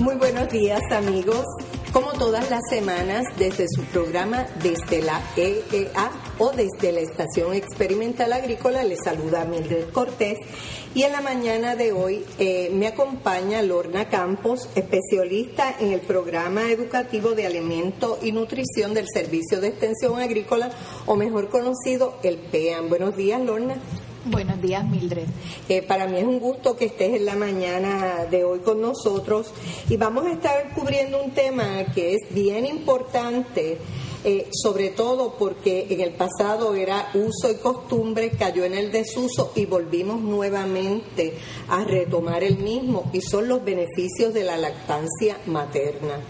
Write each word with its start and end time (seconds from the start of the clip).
Muy 0.00 0.14
buenos 0.16 0.48
días 0.50 0.80
amigos. 0.92 1.44
Como 1.92 2.12
todas 2.12 2.48
las 2.50 2.60
semanas, 2.70 3.26
desde 3.38 3.66
su 3.68 3.82
programa 3.86 4.46
Desde 4.62 5.02
la 5.02 5.20
EEA 5.36 6.10
o 6.42 6.50
desde 6.50 6.90
la 6.90 6.98
Estación 6.98 7.54
Experimental 7.54 8.32
Agrícola, 8.32 8.82
les 8.82 8.98
saluda 9.04 9.44
Mildred 9.44 9.90
Cortés. 9.90 10.38
Y 10.92 11.04
en 11.04 11.12
la 11.12 11.20
mañana 11.20 11.76
de 11.76 11.92
hoy 11.92 12.24
eh, 12.40 12.68
me 12.74 12.88
acompaña 12.88 13.62
Lorna 13.62 14.08
Campos, 14.08 14.68
especialista 14.74 15.76
en 15.78 15.92
el 15.92 16.00
programa 16.00 16.68
educativo 16.68 17.36
de 17.36 17.46
alimento 17.46 18.18
y 18.20 18.32
nutrición 18.32 18.92
del 18.92 19.06
Servicio 19.08 19.60
de 19.60 19.68
Extensión 19.68 20.20
Agrícola, 20.20 20.72
o 21.06 21.14
mejor 21.14 21.48
conocido, 21.48 22.18
el 22.24 22.38
PEAN. 22.38 22.88
Buenos 22.88 23.16
días, 23.16 23.40
Lorna. 23.40 23.76
Buenos 24.24 24.60
días, 24.60 24.84
Mildred. 24.84 25.26
Eh, 25.68 25.82
para 25.82 26.06
mí 26.06 26.18
es 26.18 26.24
un 26.24 26.38
gusto 26.38 26.76
que 26.76 26.86
estés 26.86 27.14
en 27.14 27.24
la 27.24 27.34
mañana 27.34 28.24
de 28.30 28.44
hoy 28.44 28.60
con 28.60 28.80
nosotros 28.80 29.52
y 29.88 29.96
vamos 29.96 30.26
a 30.26 30.32
estar 30.32 30.74
cubriendo 30.74 31.22
un 31.22 31.32
tema 31.32 31.84
que 31.92 32.14
es 32.14 32.20
bien 32.34 32.64
importante, 32.64 33.78
eh, 34.24 34.48
sobre 34.52 34.90
todo 34.90 35.34
porque 35.38 35.86
en 35.90 36.00
el 36.00 36.12
pasado 36.12 36.74
era 36.74 37.10
uso 37.14 37.50
y 37.50 37.56
costumbre, 37.56 38.30
cayó 38.30 38.64
en 38.64 38.74
el 38.74 38.92
desuso 38.92 39.52
y 39.54 39.66
volvimos 39.66 40.20
nuevamente 40.20 41.34
a 41.68 41.84
retomar 41.84 42.44
el 42.44 42.58
mismo 42.58 43.10
y 43.12 43.20
son 43.20 43.48
los 43.48 43.64
beneficios 43.64 44.32
de 44.32 44.44
la 44.44 44.56
lactancia 44.56 45.38
materna. 45.46 46.20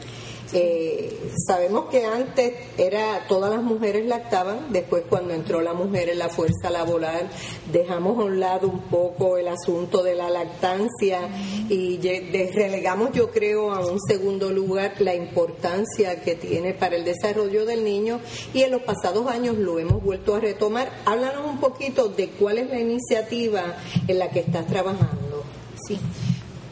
Eh, 0.54 1.32
sabemos 1.46 1.86
que 1.90 2.04
antes 2.04 2.52
era 2.76 3.26
todas 3.26 3.50
las 3.50 3.62
mujeres 3.62 4.04
lactaban, 4.06 4.70
después 4.70 5.04
cuando 5.08 5.32
entró 5.32 5.62
la 5.62 5.72
mujer 5.72 6.10
en 6.10 6.18
la 6.18 6.28
fuerza 6.28 6.68
laboral 6.70 7.30
dejamos 7.72 8.18
a 8.18 8.24
un 8.24 8.38
lado 8.38 8.68
un 8.68 8.82
poco 8.82 9.38
el 9.38 9.48
asunto 9.48 10.02
de 10.02 10.14
la 10.14 10.28
lactancia 10.28 11.20
y 11.68 11.98
relegamos 12.54 13.12
yo 13.12 13.30
creo 13.30 13.72
a 13.72 13.80
un 13.80 13.98
segundo 14.00 14.52
lugar 14.52 14.94
la 14.98 15.14
importancia 15.14 16.20
que 16.20 16.34
tiene 16.34 16.74
para 16.74 16.96
el 16.96 17.04
desarrollo 17.04 17.64
del 17.64 17.84
niño 17.84 18.20
y 18.52 18.62
en 18.62 18.72
los 18.72 18.82
pasados 18.82 19.26
años 19.28 19.56
lo 19.56 19.78
hemos 19.78 20.02
vuelto 20.02 20.34
a 20.34 20.40
retomar. 20.40 20.90
Háblanos 21.06 21.46
un 21.46 21.60
poquito 21.60 22.08
de 22.08 22.28
cuál 22.28 22.58
es 22.58 22.68
la 22.68 22.78
iniciativa 22.78 23.76
en 24.06 24.18
la 24.18 24.30
que 24.30 24.40
estás 24.40 24.66
trabajando. 24.66 25.44
Sí, 25.86 25.98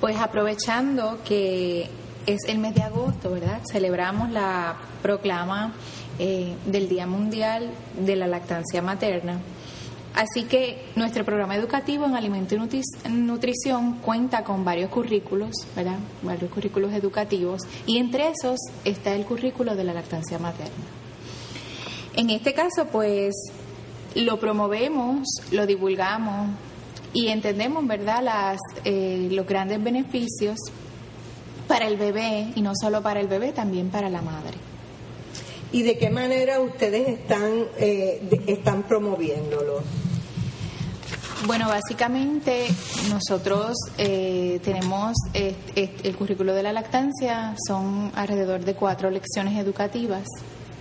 pues 0.01 0.17
aprovechando 0.17 1.19
que 1.25 1.89
es 2.33 2.45
el 2.49 2.59
mes 2.59 2.75
de 2.75 2.83
agosto, 2.83 3.31
¿verdad? 3.31 3.61
Celebramos 3.71 4.31
la 4.31 4.77
proclama 5.03 5.73
eh, 6.19 6.55
del 6.67 6.89
Día 6.89 7.07
Mundial 7.07 7.71
de 7.99 8.17
la 8.17 8.27
Lactancia 8.27 8.83
Materna. 8.83 9.41
Así 10.15 10.45
que 10.45 10.87
nuestro 10.97 11.25
programa 11.25 11.55
educativo 11.55 12.05
en 12.05 12.17
alimento 12.17 12.57
y 12.57 13.09
nutrición 13.09 13.99
cuenta 13.99 14.43
con 14.43 14.65
varios 14.65 14.91
currículos, 14.91 15.51
¿verdad? 15.77 15.99
Varios 16.23 16.51
currículos 16.51 16.93
educativos 16.93 17.63
y 17.87 17.99
entre 17.99 18.29
esos 18.29 18.59
está 18.85 19.15
el 19.15 19.25
currículo 19.25 19.77
de 19.77 19.85
la 19.85 19.95
lactancia 19.95 20.39
materna. 20.39 20.85
En 22.17 22.31
este 22.31 22.55
caso, 22.55 22.87
pues 22.91 23.35
lo 24.17 24.41
promovemos, 24.41 25.29
lo 25.53 25.65
divulgamos 25.65 26.51
y 27.13 27.29
entendemos, 27.29 27.87
¿verdad?, 27.87 28.23
Las, 28.23 28.59
eh, 28.85 29.29
los 29.31 29.47
grandes 29.47 29.83
beneficios 29.83 30.59
para 31.71 31.87
el 31.87 31.97
bebé 31.97 32.49
y 32.57 32.63
no 32.63 32.73
solo 32.75 33.01
para 33.01 33.21
el 33.21 33.29
bebé, 33.29 33.53
también 33.53 33.91
para 33.91 34.11
la 34.11 34.23
madre. 34.23 34.59
¿Y 35.71 35.85
de 35.85 35.97
qué 35.97 36.11
manera 36.11 36.59
ustedes 36.59 37.09
están, 37.09 37.65
eh, 37.79 38.29
están 38.49 38.83
promoviéndolo? 38.83 39.81
Bueno, 41.47 41.69
básicamente 41.69 42.67
nosotros 43.09 43.77
eh, 43.99 44.61
tenemos 44.65 45.15
el 45.33 46.17
currículo 46.17 46.55
de 46.55 46.65
la 46.65 46.73
lactancia, 46.73 47.55
son 47.69 48.11
alrededor 48.17 48.65
de 48.65 48.75
cuatro 48.75 49.09
lecciones 49.09 49.57
educativas 49.57 50.27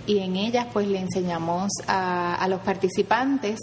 y 0.08 0.18
en 0.18 0.34
ellas 0.34 0.66
pues 0.72 0.88
le 0.88 0.98
enseñamos 0.98 1.70
a, 1.86 2.34
a 2.34 2.48
los 2.48 2.60
participantes 2.62 3.60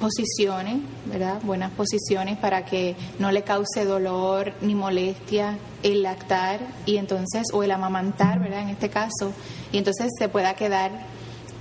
posiciones, 0.00 0.78
¿verdad? 1.04 1.40
Buenas 1.42 1.70
posiciones 1.72 2.38
para 2.38 2.64
que 2.64 2.96
no 3.18 3.30
le 3.30 3.42
cause 3.42 3.84
dolor 3.84 4.54
ni 4.62 4.74
molestia 4.74 5.58
el 5.82 6.02
lactar 6.02 6.60
y 6.86 6.96
entonces, 6.96 7.44
o 7.52 7.62
el 7.62 7.70
amamantar, 7.70 8.40
¿verdad? 8.40 8.62
En 8.62 8.70
este 8.70 8.88
caso, 8.88 9.32
y 9.70 9.78
entonces 9.78 10.08
se 10.18 10.28
pueda 10.28 10.54
quedar 10.54 10.90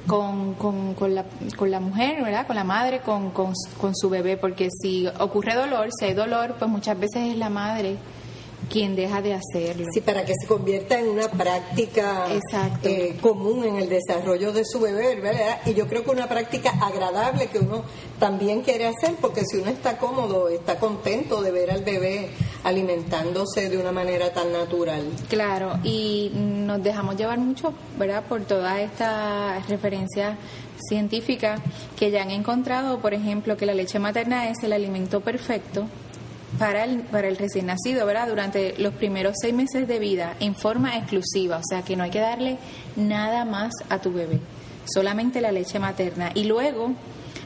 con, 0.07 0.55
con, 0.55 0.95
con, 0.95 1.13
la, 1.13 1.25
con 1.57 1.69
la 1.69 1.79
mujer, 1.79 2.23
¿verdad? 2.23 2.47
Con 2.47 2.55
la 2.55 2.63
madre, 2.63 3.01
con, 3.01 3.29
con, 3.31 3.53
con 3.79 3.95
su 3.95 4.09
bebé, 4.09 4.37
porque 4.37 4.69
si 4.81 5.05
ocurre 5.19 5.53
dolor, 5.53 5.89
si 5.97 6.05
hay 6.05 6.13
dolor, 6.13 6.55
pues 6.57 6.71
muchas 6.71 6.97
veces 6.97 7.31
es 7.31 7.37
la 7.37 7.49
madre 7.49 7.97
quien 8.69 8.95
deja 8.95 9.21
de 9.21 9.33
hacerlo. 9.33 9.87
Sí, 9.93 10.01
para 10.01 10.23
que 10.23 10.33
se 10.39 10.47
convierta 10.47 10.99
en 10.99 11.09
una 11.09 11.27
práctica 11.27 12.27
eh, 12.83 13.17
común 13.19 13.65
en 13.65 13.77
el 13.77 13.89
desarrollo 13.89 14.53
de 14.53 14.63
su 14.63 14.79
bebé, 14.79 15.15
¿verdad? 15.15 15.59
Y 15.65 15.73
yo 15.73 15.87
creo 15.87 16.03
que 16.03 16.11
una 16.11 16.29
práctica 16.29 16.71
agradable 16.81 17.47
que 17.47 17.59
uno 17.59 17.83
también 18.19 18.61
quiere 18.61 18.87
hacer, 18.87 19.15
porque 19.19 19.43
si 19.45 19.57
uno 19.57 19.71
está 19.71 19.97
cómodo, 19.97 20.49
está 20.49 20.77
contento 20.77 21.41
de 21.41 21.51
ver 21.51 21.71
al 21.71 21.83
bebé 21.83 22.29
alimentándose 22.63 23.69
de 23.69 23.77
una 23.77 23.91
manera 23.91 24.31
tan 24.31 24.51
natural. 24.51 25.03
Claro, 25.29 25.79
y 25.83 26.31
nos 26.33 26.83
dejamos 26.83 27.17
llevar 27.17 27.39
mucho, 27.39 27.73
¿verdad? 27.97 28.23
Por 28.27 28.41
todas 28.43 28.79
estas 28.79 29.67
referencias 29.67 30.37
científicas 30.87 31.59
que 31.97 32.11
ya 32.11 32.21
han 32.21 32.31
encontrado, 32.31 32.99
por 32.99 33.13
ejemplo, 33.13 33.57
que 33.57 33.65
la 33.65 33.73
leche 33.73 33.99
materna 33.99 34.49
es 34.49 34.63
el 34.63 34.73
alimento 34.73 35.21
perfecto 35.21 35.85
para 36.59 36.83
el, 36.83 36.99
para 36.99 37.29
el 37.29 37.37
recién 37.37 37.67
nacido, 37.67 38.05
¿verdad? 38.05 38.27
Durante 38.27 38.75
los 38.77 38.93
primeros 38.93 39.35
seis 39.41 39.53
meses 39.53 39.87
de 39.87 39.97
vida 39.97 40.35
en 40.39 40.53
forma 40.53 40.97
exclusiva, 40.97 41.57
o 41.57 41.63
sea 41.63 41.81
que 41.81 41.95
no 41.95 42.03
hay 42.03 42.11
que 42.11 42.19
darle 42.19 42.57
nada 42.97 43.45
más 43.45 43.71
a 43.89 43.99
tu 43.99 44.11
bebé, 44.11 44.39
solamente 44.85 45.41
la 45.41 45.51
leche 45.51 45.79
materna. 45.79 46.31
Y 46.35 46.43
luego 46.43 46.91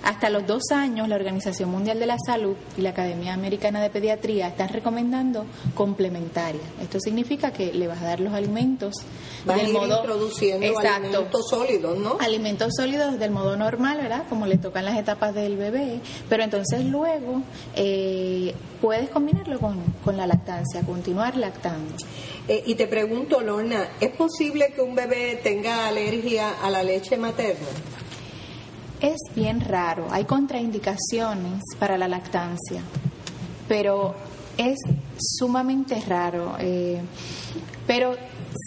hasta 0.03 0.29
los 0.29 0.45
dos 0.45 0.63
años, 0.71 1.07
la 1.07 1.15
Organización 1.15 1.69
Mundial 1.69 1.99
de 1.99 2.05
la 2.05 2.17
Salud 2.25 2.55
y 2.77 2.81
la 2.81 2.89
Academia 2.89 3.33
Americana 3.33 3.81
de 3.81 3.89
Pediatría 3.89 4.47
están 4.47 4.69
recomendando 4.69 5.45
complementaria. 5.75 6.61
Esto 6.81 6.99
significa 6.99 7.51
que 7.51 7.73
le 7.73 7.87
vas 7.87 8.01
a 8.01 8.05
dar 8.05 8.19
los 8.19 8.33
alimentos 8.33 8.95
del 9.45 9.71
modo 9.71 9.97
introduciendo 9.97 10.79
alimentos 10.79 11.49
sólidos, 11.49 11.97
¿no? 11.97 12.17
Alimentos 12.19 12.73
sólidos 12.75 13.17
del 13.17 13.31
modo 13.31 13.55
normal, 13.55 13.97
¿verdad? 13.97 14.23
Como 14.29 14.45
le 14.45 14.57
tocan 14.57 14.85
las 14.85 14.97
etapas 14.97 15.33
del 15.33 15.57
bebé, 15.57 15.99
pero 16.29 16.43
entonces 16.43 16.85
luego 16.85 17.41
eh, 17.75 18.53
puedes 18.81 19.09
combinarlo 19.09 19.59
con, 19.59 19.81
con, 20.03 20.17
la 20.17 20.27
lactancia, 20.27 20.81
continuar 20.81 21.37
lactando. 21.37 21.95
Eh, 22.47 22.63
y 22.65 22.75
te 22.75 22.87
pregunto, 22.87 23.41
Lorna, 23.41 23.87
¿es 24.01 24.11
posible 24.11 24.73
que 24.75 24.81
un 24.81 24.95
bebé 24.95 25.39
tenga 25.41 25.87
alergia 25.87 26.55
a 26.61 26.69
la 26.69 26.83
leche 26.83 27.17
materna? 27.17 27.67
Es 29.03 29.17
bien 29.35 29.59
raro, 29.59 30.07
hay 30.11 30.23
contraindicaciones 30.23 31.61
para 31.77 31.97
la 31.97 32.07
lactancia, 32.07 32.81
pero 33.67 34.15
es 34.57 34.77
sumamente 35.19 35.99
raro. 36.07 36.55
Eh, 36.59 37.01
pero 37.85 38.15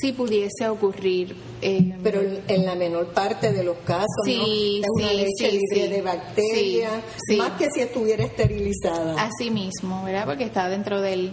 si 0.01 0.13
pudiese 0.13 0.69
ocurrir. 0.69 1.35
Eh, 1.63 1.95
pero 2.03 2.21
en 2.21 2.67
la 2.67 2.75
menor 2.75 3.09
parte 3.15 3.51
de 3.51 3.65
los 3.65 3.79
casos, 3.79 4.05
sí, 4.27 4.83
¿no? 4.83 5.01
Es 5.01 5.05
una 5.05 5.13
leche 5.15 5.53
libre 5.53 5.89
de 5.89 6.03
bacterias, 6.03 7.03
más 7.39 7.53
que 7.53 7.69
si 7.71 7.81
estuviera 7.81 8.25
esterilizada. 8.25 9.15
Así 9.19 9.51
mismo, 9.51 10.05
¿verdad? 10.05 10.27
Porque 10.27 10.45
está 10.45 10.69
dentro 10.69 11.01
del, 11.01 11.33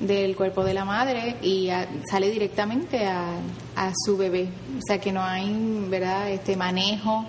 del 0.00 0.36
cuerpo 0.36 0.62
de 0.62 0.74
la 0.74 0.84
madre 0.84 1.36
y 1.40 1.70
sale 2.10 2.30
directamente 2.30 3.06
a, 3.06 3.38
a, 3.76 3.92
su 4.04 4.18
bebé. 4.18 4.48
O 4.76 4.82
sea 4.86 5.00
que 5.00 5.10
no 5.10 5.22
hay, 5.22 5.50
¿verdad?, 5.88 6.30
este 6.30 6.54
manejo 6.54 7.24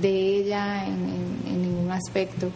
de 0.00 0.36
ella 0.36 0.86
en, 0.86 1.62
ningún 1.62 1.90
aspecto. 1.90 2.50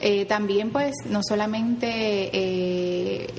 Eh, 0.00 0.26
también 0.26 0.70
pues 0.70 0.94
no 1.08 1.20
solamente 1.26 1.88
eh, 2.30 3.30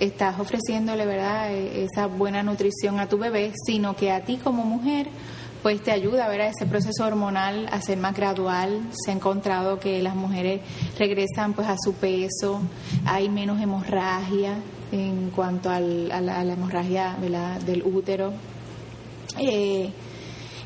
estás 0.00 0.40
ofreciéndole 0.40 1.04
verdad 1.04 1.52
e, 1.52 1.84
esa 1.84 2.06
buena 2.06 2.42
nutrición 2.42 2.98
a 3.00 3.06
tu 3.06 3.18
bebé 3.18 3.52
sino 3.66 3.94
que 3.94 4.10
a 4.10 4.24
ti 4.24 4.38
como 4.42 4.64
mujer 4.64 5.08
pues 5.66 5.82
te 5.82 5.90
ayuda 5.90 6.26
a 6.26 6.28
ver 6.28 6.42
ese 6.42 6.64
proceso 6.64 7.04
hormonal 7.04 7.68
a 7.72 7.80
ser 7.80 7.98
más 7.98 8.14
gradual. 8.14 8.82
Se 8.92 9.10
ha 9.10 9.14
encontrado 9.14 9.80
que 9.80 10.00
las 10.00 10.14
mujeres 10.14 10.60
regresan 10.96 11.54
pues 11.54 11.66
a 11.66 11.74
su 11.76 11.94
peso. 11.94 12.60
Hay 13.04 13.28
menos 13.28 13.60
hemorragia 13.60 14.58
en 14.92 15.30
cuanto 15.30 15.68
al, 15.68 16.12
a, 16.12 16.20
la, 16.20 16.52
hemorragia 16.52 17.16
del 17.66 17.82
útero. 17.82 18.32
Eh, 19.40 19.90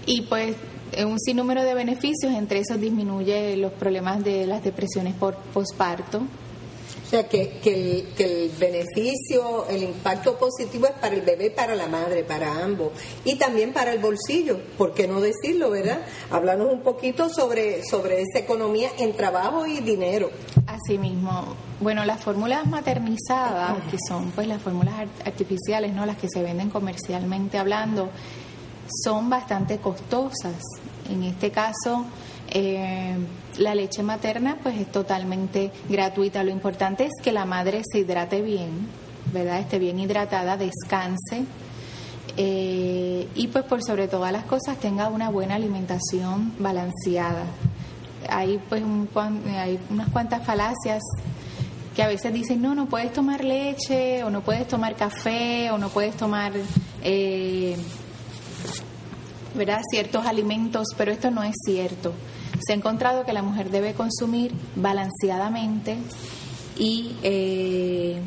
y 0.04 0.20
pues 0.22 0.56
un 1.06 1.18
sinnúmero 1.18 1.62
de 1.62 1.74
beneficios, 1.74 2.32
entre 2.32 2.60
esos 2.60 2.80
disminuye 2.80 3.56
los 3.56 3.72
problemas 3.72 4.22
de 4.24 4.46
las 4.46 4.62
depresiones 4.62 5.14
por 5.14 5.36
posparto. 5.36 6.22
O 7.10 7.10
sea, 7.10 7.28
que, 7.28 7.58
que, 7.58 7.74
el, 7.74 8.06
que 8.14 8.44
el 8.44 8.50
beneficio, 8.50 9.66
el 9.68 9.82
impacto 9.82 10.38
positivo 10.38 10.86
es 10.86 10.92
para 10.92 11.16
el 11.16 11.22
bebé, 11.22 11.50
para 11.50 11.74
la 11.74 11.88
madre, 11.88 12.22
para 12.22 12.62
ambos. 12.62 12.92
Y 13.24 13.34
también 13.34 13.72
para 13.72 13.92
el 13.92 13.98
bolsillo, 13.98 14.60
¿por 14.78 14.94
qué 14.94 15.08
no 15.08 15.20
decirlo, 15.20 15.70
verdad? 15.70 16.02
Hablarnos 16.30 16.72
un 16.72 16.82
poquito 16.82 17.28
sobre, 17.28 17.82
sobre 17.82 18.22
esa 18.22 18.38
economía 18.38 18.90
en 18.96 19.16
trabajo 19.16 19.66
y 19.66 19.80
dinero. 19.80 20.30
Así 20.68 20.98
mismo. 20.98 21.56
Bueno, 21.80 22.04
las 22.04 22.22
fórmulas 22.22 22.64
maternizadas, 22.68 23.82
que 23.90 23.96
son 24.06 24.30
pues 24.30 24.46
las 24.46 24.62
fórmulas 24.62 24.94
artificiales, 25.24 25.92
¿no? 25.92 26.06
Las 26.06 26.16
que 26.16 26.28
se 26.28 26.44
venden 26.44 26.70
comercialmente 26.70 27.58
hablando, 27.58 28.08
son 29.04 29.30
bastante 29.30 29.78
costosas. 29.78 30.60
En 31.10 31.22
este 31.24 31.50
caso, 31.50 32.04
eh, 32.48 33.16
la 33.58 33.74
leche 33.74 34.02
materna 34.02 34.58
pues 34.62 34.78
es 34.78 34.90
totalmente 34.90 35.72
gratuita. 35.88 36.44
Lo 36.44 36.50
importante 36.50 37.04
es 37.04 37.12
que 37.22 37.32
la 37.32 37.44
madre 37.44 37.82
se 37.90 38.00
hidrate 38.00 38.42
bien, 38.42 38.88
¿verdad? 39.32 39.60
Esté 39.60 39.78
bien 39.78 39.98
hidratada, 39.98 40.56
descanse 40.56 41.44
eh, 42.36 43.28
y 43.34 43.48
pues 43.48 43.64
por 43.64 43.82
sobre 43.82 44.08
todas 44.08 44.32
las 44.32 44.44
cosas 44.44 44.78
tenga 44.78 45.08
una 45.08 45.30
buena 45.30 45.56
alimentación 45.56 46.54
balanceada. 46.58 47.44
Hay 48.28 48.58
pues 48.68 48.82
hay 49.56 49.78
unas 49.90 50.08
cuantas 50.10 50.44
falacias 50.44 51.02
que 51.94 52.02
a 52.02 52.08
veces 52.08 52.32
dicen, 52.32 52.62
no, 52.62 52.74
no 52.74 52.86
puedes 52.86 53.12
tomar 53.12 53.42
leche, 53.42 54.22
o 54.22 54.30
no 54.30 54.42
puedes 54.42 54.68
tomar 54.68 54.94
café, 54.94 55.70
o 55.72 55.78
no 55.78 55.88
puedes 55.88 56.16
tomar 56.16 56.52
eh, 57.02 57.76
¿verdad? 59.54 59.80
ciertos 59.90 60.26
alimentos, 60.26 60.88
pero 60.96 61.12
esto 61.12 61.30
no 61.30 61.42
es 61.42 61.54
cierto. 61.64 62.12
Se 62.66 62.72
ha 62.72 62.76
encontrado 62.76 63.24
que 63.24 63.32
la 63.32 63.42
mujer 63.42 63.70
debe 63.70 63.94
consumir 63.94 64.52
balanceadamente 64.76 65.96
y, 66.78 67.16
eh, 67.22 68.20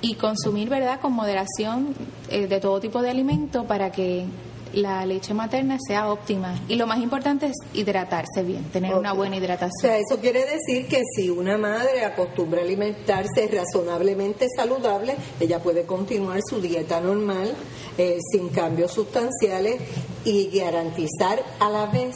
y 0.00 0.14
consumir 0.14 0.68
¿verdad? 0.68 1.00
con 1.00 1.12
moderación 1.12 1.94
eh, 2.30 2.46
de 2.46 2.60
todo 2.60 2.80
tipo 2.80 3.02
de 3.02 3.10
alimento 3.10 3.64
para 3.64 3.92
que 3.92 4.26
la 4.72 5.04
leche 5.06 5.34
materna 5.34 5.78
sea 5.86 6.10
óptima. 6.10 6.58
Y 6.68 6.76
lo 6.76 6.86
más 6.86 6.98
importante 6.98 7.46
es 7.46 7.56
hidratarse 7.74 8.42
bien, 8.42 8.64
tener 8.64 8.94
una 8.94 9.12
buena 9.12 9.36
hidratación. 9.36 9.70
O 9.78 9.80
sea, 9.80 9.98
eso 9.98 10.20
quiere 10.20 10.44
decir 10.44 10.86
que 10.86 11.02
si 11.16 11.30
una 11.30 11.58
madre 11.58 12.04
acostumbra 12.04 12.60
a 12.60 12.64
alimentarse 12.64 13.48
razonablemente 13.48 14.46
saludable, 14.54 15.16
ella 15.40 15.62
puede 15.62 15.84
continuar 15.84 16.40
su 16.48 16.60
dieta 16.60 17.00
normal 17.00 17.52
eh, 17.96 18.18
sin 18.32 18.48
cambios 18.50 18.92
sustanciales 18.92 19.80
y 20.24 20.50
garantizar 20.58 21.42
a 21.60 21.70
la 21.70 21.86
vez 21.86 22.14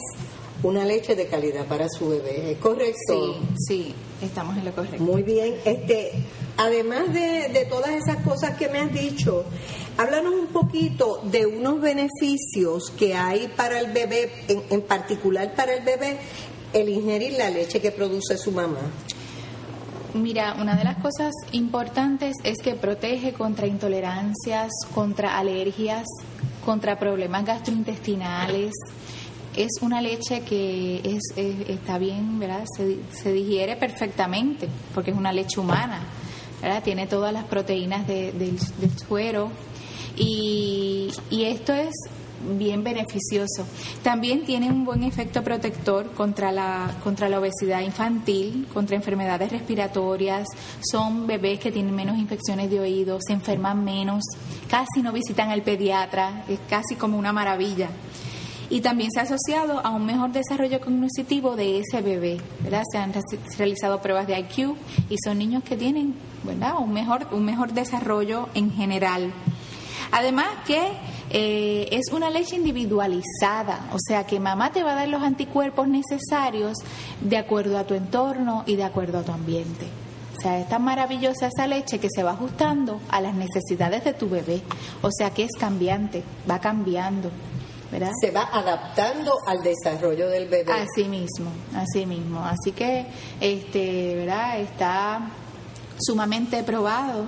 una 0.63 0.85
leche 0.85 1.15
de 1.15 1.27
calidad 1.27 1.65
para 1.65 1.87
su 1.89 2.09
bebé. 2.09 2.53
¿Es 2.53 2.57
correcto? 2.57 2.95
Sí, 3.07 3.35
sí, 3.67 3.95
estamos 4.21 4.57
en 4.57 4.65
lo 4.65 4.71
correcto. 4.73 5.03
Muy 5.03 5.23
bien. 5.23 5.55
Este, 5.65 6.11
además 6.57 7.13
de, 7.13 7.67
todas 7.69 7.91
esas 7.91 8.17
cosas 8.23 8.57
que 8.57 8.69
me 8.69 8.79
has 8.79 8.93
dicho, 8.93 9.45
háblanos 9.97 10.33
un 10.33 10.47
poquito 10.47 11.21
de 11.23 11.45
unos 11.45 11.81
beneficios 11.81 12.91
que 12.97 13.15
hay 13.15 13.47
para 13.55 13.79
el 13.79 13.91
bebé, 13.91 14.31
en, 14.47 14.81
particular 14.81 15.53
para 15.55 15.73
el 15.73 15.83
bebé, 15.83 16.17
el 16.73 16.89
ingerir 16.89 17.33
la 17.33 17.49
leche 17.49 17.79
que 17.79 17.91
produce 17.91 18.37
su 18.37 18.51
mamá. 18.51 18.79
Mira, 20.13 20.55
una 20.59 20.75
de 20.75 20.83
las 20.83 20.97
cosas 20.97 21.33
importantes 21.53 22.35
es 22.43 22.59
que 22.63 22.75
protege 22.75 23.33
contra 23.33 23.65
intolerancias, 23.65 24.71
contra 24.93 25.39
alergias, 25.39 26.05
contra 26.63 26.99
problemas 26.99 27.45
gastrointestinales, 27.45 28.73
es 29.55 29.81
una 29.81 30.01
leche 30.01 30.41
que 30.41 31.01
es, 31.03 31.21
está 31.67 31.97
bien, 31.97 32.39
¿verdad? 32.39 32.65
Se, 32.75 33.31
digiere 33.31 33.75
perfectamente, 33.75 34.67
porque 34.93 35.11
es 35.11 35.17
una 35.17 35.31
leche 35.31 35.59
humana, 35.59 36.01
Tiene 36.83 37.07
todas 37.07 37.33
las 37.33 37.45
proteínas 37.45 38.07
del 38.07 38.57
suero 39.07 39.51
y, 40.17 41.11
y 41.29 41.43
esto 41.43 41.73
es 41.73 41.93
bien 42.57 42.83
beneficioso. 42.83 43.65
También 44.01 44.43
tiene 44.45 44.69
un 44.69 44.85
buen 44.85 45.03
efecto 45.03 45.43
protector 45.43 46.11
contra 46.11 46.51
la, 46.51 46.95
contra 47.03 47.29
la 47.29 47.39
obesidad 47.39 47.81
infantil, 47.81 48.67
contra 48.73 48.95
enfermedades 48.95 49.51
respiratorias. 49.51 50.47
Son 50.91 51.25
bebés 51.27 51.59
que 51.59 51.71
tienen 51.71 51.95
menos 51.95 52.17
infecciones 52.17 52.69
de 52.69 52.79
oídos, 52.79 53.23
se 53.27 53.33
enferman 53.33 53.83
menos, 53.83 54.23
casi 54.69 55.01
no 55.01 55.11
visitan 55.11 55.49
al 55.49 55.61
pediatra, 55.61 56.43
es 56.47 56.59
casi 56.69 56.95
como 56.95 57.17
una 57.17 57.33
maravilla 57.33 57.89
y 58.69 58.81
también 58.81 59.11
se 59.11 59.19
ha 59.19 59.23
asociado 59.23 59.85
a 59.85 59.91
un 59.91 60.05
mejor 60.05 60.31
desarrollo 60.31 60.79
cognitivo 60.79 61.55
de 61.55 61.79
ese 61.79 62.01
bebé. 62.01 62.39
¿verdad? 62.61 62.81
Se 62.91 62.97
han 62.97 63.13
realizado 63.57 64.01
pruebas 64.01 64.25
de 64.25 64.39
IQ 64.39 64.75
y 65.09 65.17
son 65.23 65.37
niños 65.37 65.63
que 65.63 65.77
tienen 65.77 66.15
¿verdad? 66.43 66.75
Un, 66.79 66.93
mejor, 66.93 67.27
un 67.31 67.45
mejor 67.45 67.73
desarrollo 67.73 68.49
en 68.53 68.71
general. 68.71 69.33
Además 70.11 70.47
que 70.67 70.91
eh, 71.29 71.87
es 71.91 72.11
una 72.11 72.29
leche 72.29 72.55
individualizada, 72.55 73.89
o 73.91 73.97
sea 73.99 74.25
que 74.25 74.39
mamá 74.39 74.71
te 74.71 74.83
va 74.83 74.91
a 74.91 74.95
dar 74.95 75.07
los 75.07 75.23
anticuerpos 75.23 75.87
necesarios 75.87 76.77
de 77.21 77.37
acuerdo 77.37 77.79
a 77.79 77.85
tu 77.85 77.95
entorno 77.95 78.63
y 78.67 78.75
de 78.75 78.83
acuerdo 78.83 79.19
a 79.19 79.23
tu 79.23 79.31
ambiente. 79.31 79.87
O 80.37 80.41
sea, 80.41 80.59
es 80.59 80.67
tan 80.67 80.83
maravillosa 80.83 81.47
esa 81.47 81.67
leche 81.67 81.99
que 81.99 82.09
se 82.13 82.21
va 82.21 82.31
ajustando 82.31 82.99
a 83.09 83.21
las 83.21 83.33
necesidades 83.33 84.03
de 84.03 84.13
tu 84.13 84.29
bebé. 84.29 84.61
O 85.01 85.09
sea 85.11 85.31
que 85.31 85.43
es 85.43 85.51
cambiante, 85.59 86.23
va 86.49 86.59
cambiando. 86.59 87.31
Se 88.19 88.31
va 88.31 88.49
adaptando 88.51 89.37
al 89.45 89.61
desarrollo 89.61 90.27
del 90.27 90.47
bebé. 90.49 90.71
Así 90.71 91.03
mismo, 91.03 91.51
así 91.75 92.05
mismo. 92.05 92.43
Así 92.43 92.71
que, 92.71 93.05
este, 93.39 94.15
¿verdad? 94.15 94.59
Está 94.59 95.29
sumamente 96.05 96.63
probado 96.63 97.25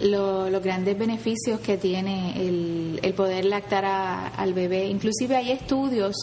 los 0.00 0.62
grandes 0.62 0.98
beneficios 0.98 1.60
que 1.60 1.76
tiene 1.76 2.34
el, 2.36 3.14
poder 3.14 3.44
lactar 3.44 3.84
al 3.84 4.54
bebé. 4.54 4.86
Inclusive 4.86 5.36
hay 5.36 5.50
estudios 5.52 6.14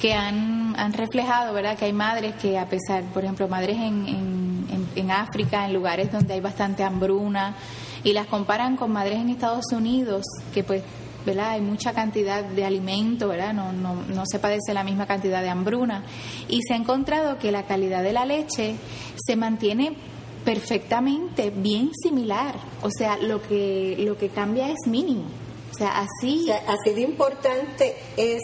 que 0.00 0.12
han, 0.12 0.74
han, 0.78 0.92
reflejado, 0.92 1.54
¿verdad? 1.54 1.78
Que 1.78 1.84
hay 1.84 1.92
madres 1.92 2.34
que 2.34 2.58
a 2.58 2.68
pesar, 2.68 3.04
por 3.12 3.22
ejemplo, 3.22 3.46
madres 3.46 3.76
en, 3.76 4.08
en, 4.08 4.88
en 4.96 5.10
África, 5.10 5.64
en 5.64 5.72
lugares 5.72 6.10
donde 6.10 6.34
hay 6.34 6.40
bastante 6.40 6.82
hambruna, 6.82 7.54
y 8.02 8.12
las 8.12 8.26
comparan 8.26 8.76
con 8.76 8.92
madres 8.92 9.18
en 9.18 9.30
Estados 9.30 9.72
Unidos, 9.72 10.24
que 10.52 10.62
pues 10.62 10.82
¿verdad? 11.24 11.50
Hay 11.50 11.60
mucha 11.60 11.92
cantidad 11.94 12.44
de 12.44 12.64
alimento, 12.64 13.28
¿verdad? 13.28 13.54
No, 13.54 13.72
no, 13.72 13.94
no 13.94 14.24
se 14.26 14.38
padece 14.38 14.74
la 14.74 14.84
misma 14.84 15.06
cantidad 15.06 15.40
de 15.40 15.48
hambruna. 15.48 16.02
Y 16.48 16.60
se 16.62 16.74
ha 16.74 16.76
encontrado 16.76 17.38
que 17.38 17.50
la 17.50 17.64
calidad 17.64 18.02
de 18.02 18.12
la 18.12 18.26
leche 18.26 18.76
se 19.16 19.36
mantiene 19.36 19.96
perfectamente 20.44 21.50
bien 21.50 21.90
similar. 22.02 22.56
O 22.82 22.90
sea, 22.90 23.16
lo 23.18 23.42
que, 23.42 23.96
lo 23.98 24.16
que 24.16 24.28
cambia 24.28 24.70
es 24.70 24.86
mínimo. 24.86 25.24
O 25.70 25.74
sea, 25.74 25.98
así... 25.98 26.50
así 26.50 26.90
de 26.94 27.00
importante 27.00 27.96
es, 28.16 28.42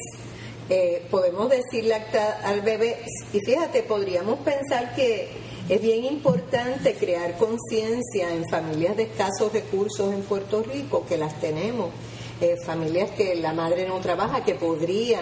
eh, 0.69 1.07
podemos 1.11 1.49
decirle 1.49 1.95
al 1.95 2.61
bebé, 2.63 2.97
y 3.33 3.41
fíjate, 3.41 3.83
podríamos 3.83 4.41
pensar 4.41 4.95
que 4.95 5.29
es 5.69 5.81
bien 5.81 6.05
importante 6.05 6.95
crear 6.95 7.39
conciencia 7.39 8.35
en 8.35 8.49
familias 8.49 8.97
de 8.97 9.05
escasos 9.05 9.53
recursos 9.53 10.13
en 10.13 10.23
Puerto 10.23 10.65
Rico, 10.65 11.07
que 11.07 11.17
las 11.17 11.41
tenemos, 11.41 11.91
eh, 12.41 12.57
familias 12.65 13.11
que 13.11 13.35
la 13.37 13.53
madre 13.53 13.87
no 13.87 13.99
trabaja, 13.99 14.45
que 14.45 14.55
podría 14.55 15.21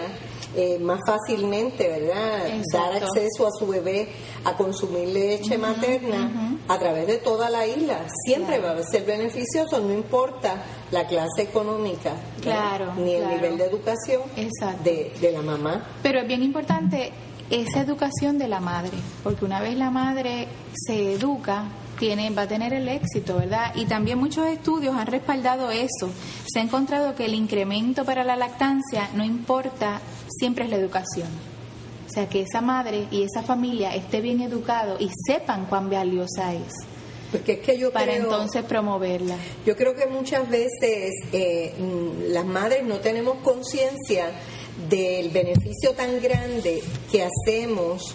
eh, 0.56 0.78
más 0.78 1.00
fácilmente, 1.06 1.88
¿verdad?, 1.88 2.62
dar 2.72 2.94
acceso 2.94 3.46
a 3.46 3.50
su 3.58 3.66
bebé 3.66 4.08
a 4.44 4.56
consumir 4.56 5.08
leche 5.08 5.58
materna 5.58 6.56
a 6.66 6.78
través 6.78 7.06
de 7.06 7.18
toda 7.18 7.50
la 7.50 7.66
isla. 7.66 8.06
Siempre 8.24 8.58
va 8.58 8.72
a 8.72 8.82
ser 8.82 9.04
beneficioso, 9.04 9.78
no 9.80 9.92
importa 9.92 10.62
la 10.90 11.06
clase 11.06 11.42
económica, 11.42 12.12
claro, 12.40 12.94
ni 12.96 13.14
el 13.14 13.28
nivel 13.28 13.58
de 13.58 13.64
educación 13.64 14.22
de, 14.82 15.12
de 15.20 15.32
la 15.32 15.42
mamá. 15.42 15.86
Pero 16.02 16.20
es 16.20 16.26
bien 16.26 16.42
importante 16.42 17.12
esa 17.50 17.80
educación 17.80 18.38
de 18.38 18.48
la 18.48 18.60
madre, 18.60 18.96
porque 19.22 19.44
una 19.44 19.60
vez 19.60 19.76
la 19.76 19.90
madre 19.90 20.48
se 20.74 21.12
educa, 21.12 21.64
tiene, 21.98 22.30
va 22.30 22.42
a 22.42 22.48
tener 22.48 22.72
el 22.72 22.88
éxito, 22.88 23.36
¿verdad? 23.36 23.72
Y 23.74 23.86
también 23.86 24.18
muchos 24.18 24.46
estudios 24.46 24.94
han 24.94 25.06
respaldado 25.06 25.70
eso. 25.70 26.10
Se 26.46 26.60
ha 26.60 26.62
encontrado 26.62 27.14
que 27.14 27.26
el 27.26 27.34
incremento 27.34 28.04
para 28.04 28.24
la 28.24 28.36
lactancia 28.36 29.10
no 29.14 29.24
importa, 29.24 30.00
siempre 30.28 30.64
es 30.64 30.70
la 30.70 30.76
educación. 30.76 31.28
O 32.06 32.10
sea, 32.10 32.28
que 32.28 32.42
esa 32.42 32.60
madre 32.60 33.06
y 33.10 33.22
esa 33.22 33.42
familia 33.42 33.94
esté 33.94 34.20
bien 34.20 34.40
educado 34.40 34.96
y 34.98 35.10
sepan 35.26 35.66
cuán 35.66 35.90
valiosa 35.90 36.54
es. 36.54 36.72
Porque 37.30 37.52
es 37.52 37.58
que 37.58 37.78
yo 37.78 37.92
para 37.92 38.16
entonces 38.16 38.64
promoverla. 38.64 39.36
Yo 39.66 39.76
creo 39.76 39.94
que 39.94 40.06
muchas 40.06 40.48
veces 40.48 41.12
eh, 41.32 41.74
mm, 41.78 42.32
las 42.32 42.46
madres 42.46 42.84
no 42.84 42.96
tenemos 42.96 43.36
conciencia 43.42 44.30
del 44.88 45.28
beneficio 45.30 45.92
tan 45.92 46.20
grande 46.22 46.82
que 47.10 47.24
hacemos 47.24 48.14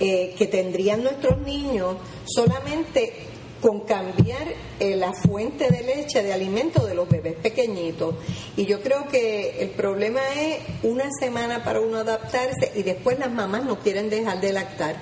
eh, 0.00 0.34
que 0.36 0.46
tendrían 0.46 1.02
nuestros 1.02 1.38
niños 1.40 1.96
solamente 2.24 3.12
con 3.60 3.80
cambiar 3.80 4.42
eh, 4.80 4.96
la 4.96 5.12
fuente 5.12 5.70
de 5.70 5.82
leche, 5.82 6.22
de 6.22 6.32
alimento 6.32 6.84
de 6.84 6.94
los 6.94 7.08
bebés 7.08 7.34
pequeñitos. 7.36 8.16
Y 8.56 8.66
yo 8.66 8.82
creo 8.82 9.06
que 9.06 9.62
el 9.62 9.70
problema 9.70 10.20
es 10.36 10.58
una 10.82 11.08
semana 11.20 11.62
para 11.62 11.80
uno 11.80 11.98
adaptarse 11.98 12.72
y 12.74 12.82
después 12.82 13.20
las 13.20 13.30
mamás 13.30 13.64
no 13.64 13.78
quieren 13.78 14.10
dejar 14.10 14.40
de 14.40 14.52
lactar 14.52 14.96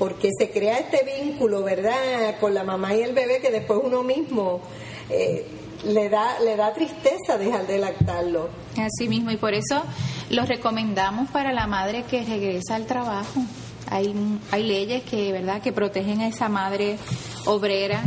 porque 0.00 0.30
se 0.36 0.50
crea 0.50 0.78
este 0.78 1.04
vínculo, 1.04 1.62
¿verdad?, 1.62 2.38
con 2.40 2.54
la 2.54 2.64
mamá 2.64 2.94
y 2.94 3.02
el 3.02 3.12
bebé 3.12 3.40
que 3.40 3.50
después 3.50 3.80
uno 3.84 4.02
mismo 4.02 4.62
eh, 5.10 5.46
le 5.84 6.08
da 6.08 6.40
le 6.40 6.56
da 6.56 6.72
tristeza 6.72 7.36
dejar 7.38 7.66
de 7.66 7.78
lactarlo. 7.78 8.48
Así 8.78 9.08
mismo 9.08 9.30
y 9.30 9.36
por 9.36 9.52
eso 9.52 9.82
lo 10.30 10.46
recomendamos 10.46 11.30
para 11.30 11.52
la 11.52 11.66
madre 11.66 12.04
que 12.04 12.24
regresa 12.24 12.76
al 12.76 12.86
trabajo. 12.86 13.42
Hay, 13.90 14.14
hay 14.50 14.62
leyes 14.62 15.02
que, 15.02 15.32
¿verdad?, 15.32 15.60
que 15.60 15.72
protegen 15.72 16.20
a 16.20 16.28
esa 16.28 16.48
madre 16.48 16.96
obrera 17.44 18.02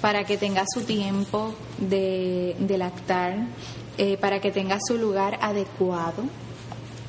para 0.00 0.24
que 0.24 0.36
tenga 0.36 0.64
su 0.74 0.82
tiempo 0.82 1.54
de, 1.78 2.56
lactar, 2.76 3.46
eh, 3.98 4.16
para 4.16 4.40
que 4.40 4.50
tenga 4.50 4.78
su 4.84 4.98
lugar 4.98 5.38
adecuado, 5.40 6.24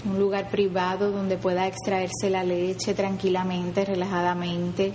un 0.05 0.19
lugar 0.19 0.50
privado 0.50 1.12
donde 1.12 1.38
pueda 1.38 1.65
extraerse 1.65 2.29
la 2.29 2.43
leche 2.43 2.93
tranquilamente, 2.93 3.86
relajadamente, 3.86 4.93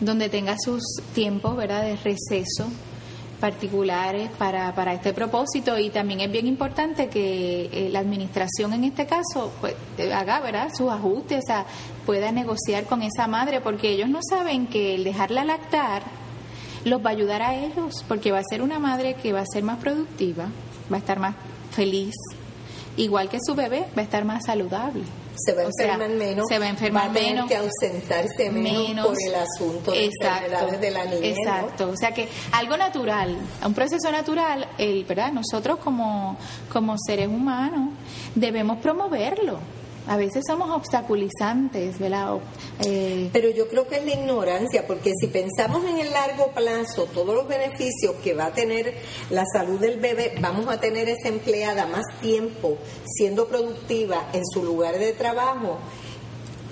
donde 0.00 0.28
tenga 0.28 0.56
sus 0.58 0.82
tiempos 1.14 1.56
¿verdad? 1.56 1.82
de 1.82 1.96
receso 1.96 2.66
particulares 3.40 4.30
para, 4.38 4.74
para 4.74 4.94
este 4.94 5.12
propósito 5.12 5.78
y 5.78 5.90
también 5.90 6.20
es 6.20 6.30
bien 6.30 6.46
importante 6.46 7.08
que 7.08 7.68
eh, 7.72 7.88
la 7.90 7.98
administración 7.98 8.72
en 8.72 8.84
este 8.84 9.06
caso 9.06 9.52
pues, 9.60 9.74
haga 10.14 10.40
¿verdad? 10.40 10.72
sus 10.74 10.90
ajustes, 10.90 11.44
o 11.44 11.46
sea, 11.46 11.66
pueda 12.04 12.32
negociar 12.32 12.84
con 12.84 13.02
esa 13.02 13.26
madre 13.26 13.60
porque 13.60 13.90
ellos 13.90 14.08
no 14.08 14.20
saben 14.28 14.66
que 14.66 14.94
el 14.94 15.04
dejarla 15.04 15.44
lactar 15.44 16.02
los 16.84 17.04
va 17.04 17.10
a 17.10 17.12
ayudar 17.12 17.42
a 17.42 17.54
ellos 17.54 18.04
porque 18.08 18.32
va 18.32 18.38
a 18.38 18.44
ser 18.48 18.62
una 18.62 18.78
madre 18.78 19.14
que 19.14 19.32
va 19.32 19.40
a 19.40 19.46
ser 19.46 19.62
más 19.62 19.78
productiva, 19.78 20.46
va 20.90 20.96
a 20.96 21.00
estar 21.00 21.18
más 21.18 21.34
feliz, 21.72 22.14
igual 22.96 23.28
que 23.28 23.38
su 23.44 23.54
bebé 23.54 23.86
va 23.96 24.00
a 24.00 24.04
estar 24.04 24.24
más 24.24 24.44
saludable 24.46 25.02
se 25.36 25.52
va 25.52 25.62
a 25.62 25.64
enfermar 25.64 26.08
menos, 26.10 26.46
se 26.48 26.58
va 26.58 26.66
a 26.66 26.68
enfermar 26.68 27.10
menos, 27.10 27.48
que 27.48 27.56
ausentarse 27.56 28.50
menos, 28.50 29.06
por 29.06 29.16
el 29.26 29.34
asunto 29.34 29.90
de 29.92 30.06
enfermedades 30.06 30.80
de 30.80 30.90
la 30.90 31.04
niñez. 31.04 31.38
Exacto, 31.38 31.90
o 31.90 31.96
sea 31.96 32.12
que 32.12 32.28
algo 32.52 32.76
natural, 32.76 33.36
un 33.64 33.74
proceso 33.74 34.10
natural, 34.10 34.68
el, 34.78 35.04
¿verdad? 35.04 35.32
Nosotros 35.32 35.78
como, 35.78 36.36
como 36.72 36.96
seres 36.98 37.28
humanos 37.28 37.90
debemos 38.34 38.78
promoverlo 38.78 39.58
a 40.06 40.16
veces 40.16 40.44
somos 40.46 40.70
obstaculizantes, 40.70 41.98
¿verdad? 41.98 42.38
Eh, 42.84 43.30
Pero 43.32 43.50
yo 43.50 43.68
creo 43.68 43.86
que 43.88 43.96
es 43.96 44.04
la 44.04 44.12
ignorancia, 44.14 44.86
porque 44.86 45.12
si 45.20 45.26
pensamos 45.26 45.84
en 45.84 45.98
el 45.98 46.10
largo 46.12 46.52
plazo, 46.52 47.06
todos 47.12 47.34
los 47.34 47.48
beneficios 47.48 48.14
que 48.22 48.34
va 48.34 48.46
a 48.46 48.52
tener 48.52 48.94
la 49.30 49.44
salud 49.52 49.78
del 49.80 49.98
bebé, 49.98 50.34
vamos 50.40 50.68
a 50.68 50.78
tener 50.80 51.08
esa 51.08 51.28
empleada 51.28 51.86
más 51.86 52.04
tiempo 52.20 52.78
siendo 53.04 53.48
productiva 53.48 54.28
en 54.32 54.44
su 54.46 54.62
lugar 54.62 54.98
de 54.98 55.12
trabajo 55.12 55.78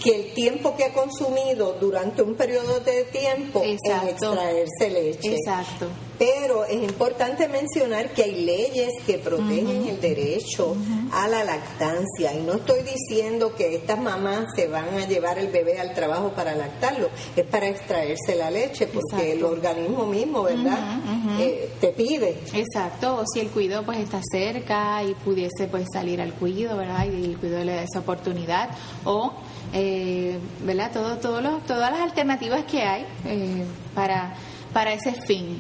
que 0.05 0.15
el 0.15 0.35
tiempo 0.35 0.77
que 0.77 0.85
ha 0.85 0.93
consumido 0.93 1.79
durante 1.81 2.21
un 2.21 2.35
periodo 2.35 2.79
de 2.81 3.05
tiempo 3.05 3.63
en 3.63 3.79
extraerse 4.07 4.91
leche. 4.91 5.37
Exacto. 5.37 5.87
Pero 6.19 6.65
es 6.67 6.75
importante 6.75 7.49
mencionar 7.49 8.11
que 8.11 8.23
hay 8.23 8.45
leyes 8.45 8.93
que 9.07 9.19
protegen 9.19 9.89
el 9.89 10.01
derecho 10.01 10.77
a 11.11 11.27
la 11.27 11.43
lactancia 11.43 12.35
y 12.35 12.43
no 12.43 12.53
estoy 12.55 12.83
diciendo 12.83 13.55
que 13.57 13.75
estas 13.75 13.99
mamás 13.99 14.45
se 14.55 14.69
van 14.69 14.95
a 14.97 15.09
llevar 15.09 15.39
el 15.39 15.49
bebé 15.49 15.81
al 15.81 15.95
trabajo 15.95 16.33
para 16.33 16.55
lactarlo, 16.55 17.09
es 17.35 17.45
para 17.47 17.69
extraerse 17.69 18.37
la 18.37 18.51
leche 18.51 18.87
porque 18.87 19.33
el 19.33 19.43
organismo 19.43 20.07
mismo, 20.07 20.43
¿verdad? 20.43 20.99
Eh, 21.41 21.71
te 21.81 21.89
pide. 21.89 22.39
Exacto, 22.53 23.17
o 23.17 23.25
si 23.27 23.41
el 23.41 23.49
cuido 23.49 23.83
pues 23.83 23.99
está 23.99 24.21
cerca 24.31 25.03
y 25.03 25.15
pudiese 25.15 25.67
pues 25.71 25.87
salir 25.93 26.21
al 26.21 26.33
cuido, 26.35 26.77
¿verdad? 26.77 27.07
Y 27.07 27.25
el 27.25 27.39
cuido 27.39 27.63
le 27.65 27.75
da 27.75 27.83
esa 27.83 28.01
oportunidad 28.01 28.71
o 29.05 29.33
eh, 29.73 30.39
¿verdad? 30.65 30.93
Todo, 30.93 31.17
todas 31.17 31.91
las 31.91 32.01
alternativas 32.01 32.65
que 32.65 32.83
hay 32.83 33.07
eh, 33.25 33.65
para, 33.95 34.35
para 34.73 34.93
ese 34.93 35.13
fin. 35.13 35.59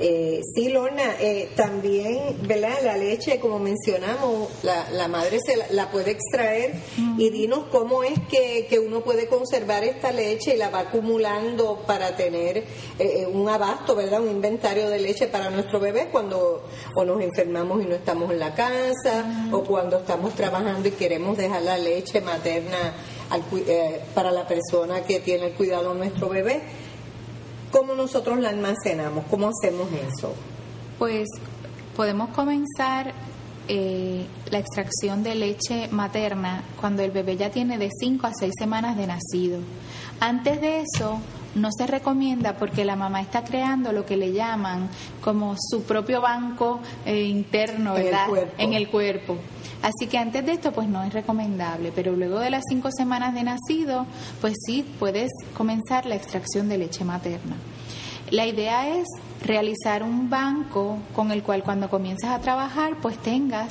Eh, 0.00 0.40
sí, 0.54 0.70
Lorna, 0.70 1.14
eh, 1.20 1.50
también, 1.54 2.36
¿verdad? 2.42 2.78
La 2.82 2.96
leche, 2.96 3.38
como 3.38 3.60
mencionamos, 3.60 4.48
la, 4.64 4.90
la 4.90 5.06
madre 5.06 5.38
se 5.38 5.72
la, 5.72 5.90
puede 5.92 6.10
extraer 6.10 6.74
y 7.16 7.30
dinos 7.30 7.66
cómo 7.70 8.02
es 8.02 8.18
que, 8.28 8.66
que, 8.68 8.80
uno 8.80 9.02
puede 9.02 9.28
conservar 9.28 9.84
esta 9.84 10.10
leche 10.10 10.54
y 10.54 10.58
la 10.58 10.70
va 10.70 10.80
acumulando 10.80 11.84
para 11.86 12.16
tener 12.16 12.58
eh, 12.58 12.64
eh, 12.98 13.26
un 13.32 13.48
abasto, 13.48 13.94
¿verdad? 13.94 14.20
Un 14.20 14.30
inventario 14.30 14.88
de 14.90 14.98
leche 14.98 15.28
para 15.28 15.50
nuestro 15.50 15.78
bebé 15.78 16.08
cuando 16.10 16.64
o 16.96 17.04
nos 17.04 17.20
enfermamos 17.20 17.80
y 17.82 17.86
no 17.86 17.94
estamos 17.94 18.32
en 18.32 18.40
la 18.40 18.52
casa 18.52 19.48
o 19.52 19.62
cuando 19.62 19.98
estamos 19.98 20.34
trabajando 20.34 20.88
y 20.88 20.92
queremos 20.92 21.36
dejar 21.36 21.62
la 21.62 21.78
leche 21.78 22.20
materna 22.20 22.94
al, 23.30 23.42
para 24.12 24.32
la 24.32 24.46
persona 24.48 25.04
que 25.04 25.20
tiene 25.20 25.46
el 25.46 25.52
cuidado 25.52 25.92
de 25.92 26.00
nuestro 26.00 26.28
bebé 26.28 26.62
¿Cómo 27.74 27.94
nosotros 27.96 28.38
la 28.38 28.50
almacenamos? 28.50 29.24
¿Cómo 29.28 29.48
hacemos 29.48 29.88
eso? 29.90 30.32
Pues 30.96 31.26
podemos 31.96 32.28
comenzar 32.28 33.12
eh, 33.66 34.26
la 34.48 34.60
extracción 34.60 35.24
de 35.24 35.34
leche 35.34 35.88
materna 35.90 36.62
cuando 36.80 37.02
el 37.02 37.10
bebé 37.10 37.36
ya 37.36 37.50
tiene 37.50 37.76
de 37.76 37.90
5 37.90 38.28
a 38.28 38.32
6 38.32 38.52
semanas 38.56 38.96
de 38.96 39.08
nacido. 39.08 39.58
Antes 40.20 40.60
de 40.60 40.82
eso, 40.82 41.18
no 41.54 41.70
se 41.72 41.86
recomienda 41.86 42.56
porque 42.56 42.84
la 42.84 42.96
mamá 42.96 43.20
está 43.20 43.44
creando 43.44 43.92
lo 43.92 44.04
que 44.04 44.16
le 44.16 44.32
llaman 44.32 44.88
como 45.22 45.56
su 45.58 45.82
propio 45.82 46.20
banco 46.20 46.80
eh, 47.06 47.22
interno, 47.22 47.94
¿verdad? 47.94 48.28
En 48.58 48.72
el, 48.72 48.88
cuerpo. 48.88 49.36
Así 49.82 50.06
que 50.06 50.18
antes 50.18 50.44
de 50.44 50.52
esto, 50.52 50.72
pues 50.72 50.88
no 50.88 51.02
es 51.04 51.12
recomendable, 51.12 51.92
pero 51.94 52.16
luego 52.16 52.38
de 52.38 52.50
las 52.50 52.62
cinco 52.68 52.90
semanas 52.90 53.34
de 53.34 53.42
nacido, 53.42 54.06
pues 54.40 54.54
sí 54.66 54.84
puedes 54.98 55.30
comenzar 55.56 56.06
la 56.06 56.14
extracción 56.14 56.68
de 56.68 56.78
leche 56.78 57.04
materna. 57.04 57.56
La 58.30 58.46
idea 58.46 58.96
es 58.96 59.06
realizar 59.44 60.02
un 60.02 60.30
banco 60.30 60.98
con 61.14 61.30
el 61.30 61.42
cual 61.42 61.62
cuando 61.62 61.90
comiences 61.90 62.30
a 62.30 62.40
trabajar, 62.40 62.96
pues 63.00 63.18
tengas 63.18 63.70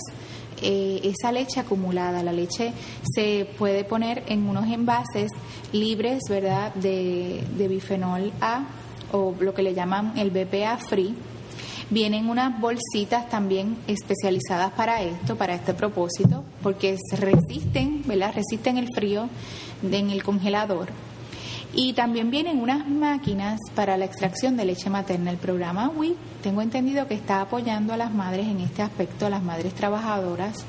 eh, 0.64 1.02
esa 1.04 1.32
leche 1.32 1.60
acumulada. 1.60 2.24
La 2.24 2.32
leche 2.32 2.74
se 3.16 3.46
puede 3.58 3.84
poner 3.84 4.24
en 4.28 4.48
unos 4.48 4.68
envases 4.68 5.32
libres, 5.72 6.24
¿verdad?, 6.30 6.74
de, 6.76 7.44
de 7.58 7.68
bifenol 7.68 8.32
A 8.42 8.64
o 9.12 9.36
lo 9.40 9.54
que 9.54 9.62
le 9.62 9.74
llaman 9.74 10.14
el 10.18 10.32
BPA 10.32 10.78
free 10.78 11.16
Vienen 11.94 12.28
unas 12.28 12.60
bolsitas 12.60 13.30
también 13.30 13.78
especializadas 13.88 14.72
para 14.72 15.04
esto, 15.04 15.36
para 15.36 15.54
este 15.54 15.76
propósito, 15.76 16.44
porque 16.64 16.98
resisten, 17.12 18.02
¿verdad? 18.08 18.34
Resisten 18.34 18.78
el 18.80 18.88
frío 18.96 19.30
en 19.84 20.10
el 20.10 20.24
congelador. 20.24 20.88
Y 21.76 21.94
también 21.94 22.30
vienen 22.30 22.62
unas 22.62 22.88
máquinas 22.88 23.60
para 23.76 23.98
la 23.98 24.06
extracción 24.06 24.56
de 24.56 24.66
leche 24.66 24.92
materna. 24.92 25.32
El 25.32 25.38
programa 25.38 25.90
WI, 25.90 26.16
tengo 26.44 26.62
entendido 26.62 27.08
que 27.08 27.16
está 27.16 27.42
apoyando 27.42 27.94
a 27.94 27.98
las 27.98 28.14
madres 28.14 28.48
en 28.48 28.60
este 28.60 28.84
aspecto, 28.84 29.26
a 29.26 29.30
las 29.30 29.42
madres 29.42 29.74
trabajadoras 29.74 30.66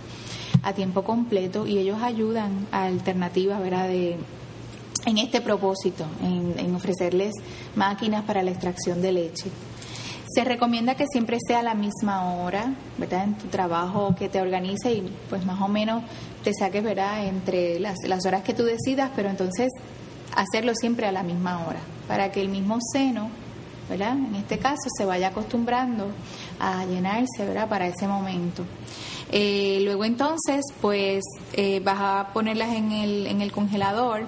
a 0.63 0.73
tiempo 0.73 1.05
completo 1.05 1.67
y 1.67 1.79
ellos 1.79 2.03
ayudan 2.03 2.67
a 2.73 2.85
alternativas, 2.85 3.61
¿verdad? 3.61 3.87
De, 3.89 4.17
en 5.05 5.19
este 5.19 5.43
propósito, 5.43 6.07
en, 6.23 6.75
ofrecerles 6.75 7.35
máquinas 7.77 8.25
para 8.25 8.43
la 8.43 8.51
extracción 8.51 9.03
de 9.03 9.13
leche. 9.13 9.51
Se 10.35 10.43
recomienda 10.43 10.95
que 10.95 11.05
siempre 11.07 11.39
sea 11.47 11.63
la 11.63 11.75
misma 11.75 12.35
hora, 12.35 12.75
¿verdad? 12.97 13.25
En 13.25 13.35
tu 13.35 13.49
trabajo, 13.49 14.15
que 14.19 14.29
te 14.29 14.41
organice 14.41 14.93
y 14.93 15.13
pues 15.29 15.45
más 15.45 15.61
o 15.61 15.69
menos 15.69 16.03
te 16.43 16.53
saques, 16.55 16.83
¿verdad? 16.83 17.27
Entre 17.27 17.79
las, 17.79 17.99
las 18.07 18.25
horas 18.25 18.43
que 18.43 18.55
tú 18.55 18.65
decidas, 18.65 19.11
pero 19.15 19.29
entonces 19.29 19.71
hacerlo 20.35 20.75
siempre 20.75 21.07
a 21.07 21.13
la 21.13 21.23
misma 21.23 21.67
hora, 21.67 21.81
para 22.09 22.31
que 22.31 22.41
el 22.41 22.49
mismo 22.49 22.79
seno, 22.93 23.31
¿verdad? 23.89 24.13
En 24.13 24.35
este 24.35 24.59
caso 24.59 24.89
se 24.97 25.05
vaya 25.05 25.29
acostumbrando 25.29 26.09
a 26.59 26.85
llenarse, 26.87 27.45
¿verdad? 27.47 27.69
Para 27.69 27.87
ese 27.87 28.07
momento. 28.07 28.65
Eh, 29.31 29.81
luego 29.83 30.05
entonces, 30.05 30.63
pues 30.81 31.23
eh, 31.55 31.81
vas 31.81 31.99
a 31.99 32.33
ponerlas 32.33 32.75
en 32.75 32.93
el, 32.93 33.27
en 33.27 33.41
el 33.41 33.53
congelador. 33.53 34.27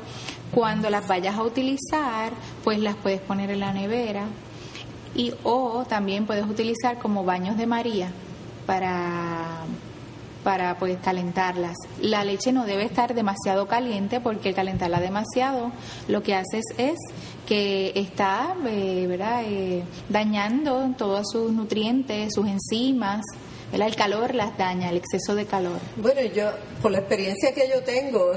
Cuando 0.52 0.90
las 0.90 1.06
vayas 1.06 1.36
a 1.36 1.42
utilizar, 1.42 2.32
pues 2.64 2.78
las 2.78 2.96
puedes 2.96 3.20
poner 3.20 3.50
en 3.50 3.60
la 3.60 3.72
nevera 3.72 4.26
y 5.14 5.32
o 5.42 5.84
también 5.88 6.26
puedes 6.26 6.46
utilizar 6.46 6.98
como 6.98 7.24
baños 7.24 7.56
de 7.56 7.66
María 7.66 8.10
para 8.66 9.64
para 10.46 10.78
pues 10.78 10.96
calentarlas. 11.02 11.74
La 12.00 12.22
leche 12.22 12.52
no 12.52 12.66
debe 12.66 12.84
estar 12.84 13.16
demasiado 13.16 13.66
caliente 13.66 14.20
porque 14.20 14.54
calentarla 14.54 15.00
demasiado 15.00 15.72
lo 16.06 16.22
que 16.22 16.36
haces 16.36 16.62
es 16.78 16.94
que 17.48 17.90
está 17.96 18.54
eh, 18.64 19.06
¿verdad? 19.08 19.42
Eh, 19.44 19.82
dañando 20.08 20.88
todos 20.96 21.32
sus 21.32 21.50
nutrientes, 21.50 22.32
sus 22.32 22.46
enzimas. 22.46 23.22
El 23.72 23.96
calor 23.96 24.36
las 24.36 24.56
daña, 24.56 24.88
el 24.88 24.98
exceso 24.98 25.34
de 25.34 25.46
calor. 25.46 25.80
Bueno, 25.96 26.20
yo, 26.32 26.52
por 26.80 26.92
la 26.92 26.98
experiencia 26.98 27.52
que 27.52 27.68
yo 27.68 27.82
tengo, 27.82 28.30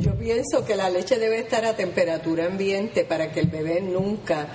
yo 0.00 0.14
pienso 0.14 0.64
que 0.64 0.76
la 0.76 0.88
leche 0.88 1.18
debe 1.18 1.40
estar 1.40 1.64
a 1.64 1.74
temperatura 1.74 2.46
ambiente 2.46 3.02
para 3.02 3.32
que 3.32 3.40
el 3.40 3.48
bebé 3.48 3.80
nunca 3.80 4.46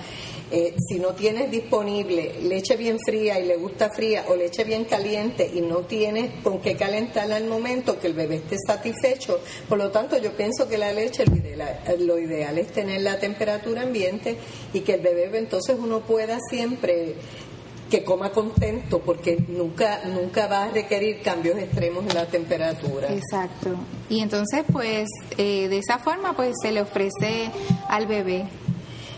eh, 0.50 0.74
si 0.88 0.98
no 0.98 1.08
tienes 1.14 1.50
disponible 1.50 2.34
leche 2.42 2.76
bien 2.76 2.98
fría 3.04 3.40
y 3.40 3.46
le 3.46 3.56
gusta 3.56 3.90
fría 3.90 4.26
o 4.28 4.36
leche 4.36 4.64
bien 4.64 4.84
caliente 4.84 5.50
y 5.52 5.60
no 5.60 5.78
tienes 5.80 6.42
con 6.42 6.60
qué 6.60 6.76
calentarla 6.76 7.36
al 7.36 7.46
momento 7.46 7.98
que 7.98 8.08
el 8.08 8.14
bebé 8.14 8.36
esté 8.36 8.56
satisfecho, 8.66 9.40
por 9.68 9.78
lo 9.78 9.90
tanto 9.90 10.18
yo 10.18 10.32
pienso 10.32 10.68
que 10.68 10.76
la 10.76 10.92
leche 10.92 11.24
lo 11.98 12.18
ideal 12.18 12.58
es 12.58 12.68
tener 12.68 13.00
la 13.00 13.18
temperatura 13.18 13.82
ambiente 13.82 14.36
y 14.72 14.80
que 14.80 14.94
el 14.94 15.00
bebé 15.00 15.38
entonces 15.38 15.76
uno 15.78 16.00
pueda 16.00 16.38
siempre 16.50 17.14
que 17.90 18.04
coma 18.04 18.30
contento 18.30 19.00
porque 19.00 19.36
nunca 19.48 20.04
nunca 20.06 20.46
va 20.46 20.64
a 20.64 20.70
requerir 20.70 21.20
cambios 21.22 21.58
extremos 21.58 22.04
en 22.06 22.14
la 22.14 22.26
temperatura. 22.26 23.12
Exacto. 23.12 23.76
Y 24.08 24.20
entonces 24.20 24.64
pues 24.72 25.08
eh, 25.38 25.68
de 25.68 25.78
esa 25.78 25.98
forma 25.98 26.34
pues 26.34 26.54
se 26.62 26.72
le 26.72 26.80
ofrece 26.80 27.50
al 27.88 28.06
bebé 28.06 28.46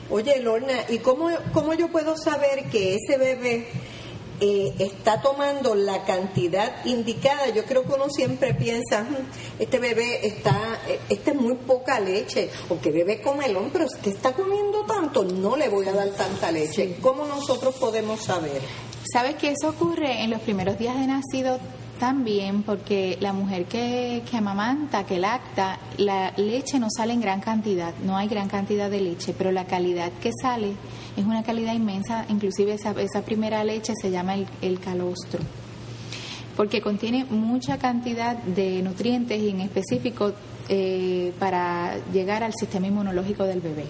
Oye, 0.08 0.40
Lorna, 0.40 0.84
¿y 0.88 0.98
cómo, 0.98 1.30
cómo 1.52 1.75
yo 1.75 1.88
puedo 1.88 2.16
saber 2.16 2.66
que 2.70 2.94
ese 2.94 3.18
bebé 3.18 3.66
eh, 4.40 4.72
está 4.78 5.20
tomando 5.20 5.75
la 5.75 6.04
cantidad 6.04 6.84
indicada? 6.84 7.48
Yo 7.48 7.64
creo 7.64 7.82
que 7.84 7.92
uno 7.92 8.08
siempre 8.08 8.54
piensa, 8.54 9.02
hmm, 9.02 9.58
este 9.58 9.80
bebé 9.80 10.25
está, 10.25 10.78
eh, 10.86 11.00
este 11.08 11.32
es 11.32 11.36
muy 11.36 11.54
poca 11.54 11.98
leche, 11.98 12.50
o 12.68 12.78
que 12.80 12.92
bebé 12.92 13.20
comelón, 13.20 13.70
pero 13.72 13.86
es 13.86 13.96
que 13.96 14.10
está 14.10 14.32
comiendo 14.32 14.84
tanto, 14.84 15.25
no 15.25 15.56
le 15.56 15.68
voy 15.68 15.88
a 15.88 15.92
dar 15.92 16.10
tanta 16.10 16.52
leche. 16.52 16.98
¿Cómo 17.00 17.26
nosotros 17.26 17.75
podemos 17.75 18.22
saber? 18.22 18.62
¿Sabes 19.12 19.34
que 19.34 19.50
eso 19.50 19.70
ocurre 19.70 20.22
en 20.22 20.30
los 20.30 20.40
primeros 20.40 20.78
días 20.78 20.96
de 20.96 21.06
nacido? 21.08 21.58
También 21.98 22.62
porque 22.62 23.16
la 23.20 23.32
mujer 23.32 23.64
que, 23.64 24.22
que 24.30 24.36
amamanta, 24.36 25.06
que 25.06 25.18
lacta, 25.18 25.78
la 25.96 26.30
leche 26.36 26.78
no 26.78 26.88
sale 26.94 27.14
en 27.14 27.22
gran 27.22 27.40
cantidad, 27.40 27.94
no 28.04 28.18
hay 28.18 28.28
gran 28.28 28.48
cantidad 28.48 28.90
de 28.90 29.00
leche, 29.00 29.34
pero 29.36 29.50
la 29.50 29.64
calidad 29.64 30.12
que 30.20 30.30
sale 30.42 30.72
es 31.16 31.24
una 31.24 31.42
calidad 31.42 31.72
inmensa, 31.72 32.26
inclusive 32.28 32.74
esa, 32.74 32.90
esa 33.00 33.22
primera 33.22 33.64
leche 33.64 33.94
se 34.00 34.10
llama 34.10 34.34
el, 34.60 34.78
calostro, 34.78 35.40
porque 36.54 36.82
contiene 36.82 37.24
mucha 37.24 37.78
cantidad 37.78 38.36
de 38.36 38.82
nutrientes 38.82 39.40
y 39.40 39.48
en 39.48 39.60
específico 39.60 40.32
eh, 40.68 41.32
para 41.38 41.96
llegar 42.12 42.42
al 42.42 42.52
sistema 42.52 42.88
inmunológico 42.88 43.44
del 43.44 43.62
bebé. 43.62 43.86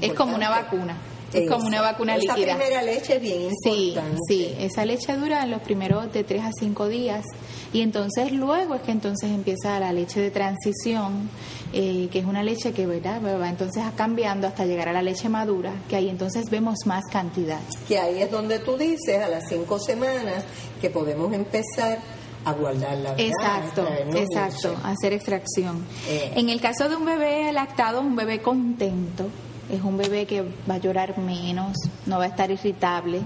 es 0.00 0.12
como 0.14 0.34
una 0.34 0.50
vacuna. 0.50 0.96
Es 1.34 1.50
como 1.50 1.66
una 1.66 1.80
vacuna 1.80 2.16
esa 2.16 2.36
líquida. 2.36 2.54
Esa 2.54 2.64
primera 2.64 2.82
leche 2.82 3.16
es 3.16 3.22
bien 3.22 3.42
importante. 3.42 4.18
Sí, 4.28 4.46
sí, 4.46 4.54
esa 4.58 4.84
leche 4.84 5.16
dura 5.16 5.44
los 5.46 5.60
primeros 5.62 6.12
de 6.12 6.24
3 6.24 6.42
a 6.42 6.50
5 6.58 6.88
días 6.88 7.24
y 7.72 7.80
entonces 7.80 8.32
luego 8.32 8.74
es 8.74 8.82
que 8.82 8.92
entonces 8.92 9.30
empieza 9.30 9.78
la 9.80 9.92
leche 9.92 10.20
de 10.20 10.30
transición, 10.30 11.28
eh, 11.72 12.08
que 12.12 12.20
es 12.20 12.24
una 12.24 12.42
leche 12.42 12.72
que 12.72 12.86
¿verdad? 12.86 13.20
va 13.22 13.48
entonces 13.48 13.82
cambiando 13.96 14.46
hasta 14.46 14.64
llegar 14.64 14.88
a 14.88 14.92
la 14.92 15.02
leche 15.02 15.28
madura, 15.28 15.72
que 15.88 15.96
ahí 15.96 16.08
entonces 16.08 16.48
vemos 16.50 16.76
más 16.86 17.02
cantidad. 17.10 17.58
Que 17.88 17.98
ahí 17.98 18.22
es 18.22 18.30
donde 18.30 18.60
tú 18.60 18.76
dices 18.76 19.20
a 19.22 19.28
las 19.28 19.48
5 19.48 19.78
semanas 19.80 20.44
que 20.80 20.90
podemos 20.90 21.32
empezar 21.32 21.98
a 22.44 22.52
guardarla. 22.52 23.14
Exacto, 23.16 23.86
exacto, 24.14 24.76
hacer 24.84 25.14
extracción. 25.14 25.84
Eh. 26.08 26.32
En 26.36 26.48
el 26.50 26.60
caso 26.60 26.88
de 26.88 26.96
un 26.96 27.04
bebé 27.04 27.52
lactado, 27.52 28.00
un 28.00 28.16
bebé 28.16 28.40
contento, 28.40 29.28
es 29.70 29.82
un 29.82 29.96
bebé 29.96 30.26
que 30.26 30.42
va 30.68 30.74
a 30.74 30.78
llorar 30.78 31.18
menos, 31.18 31.76
no 32.06 32.18
va 32.18 32.24
a 32.24 32.28
estar 32.28 32.50
irritable, 32.50 33.20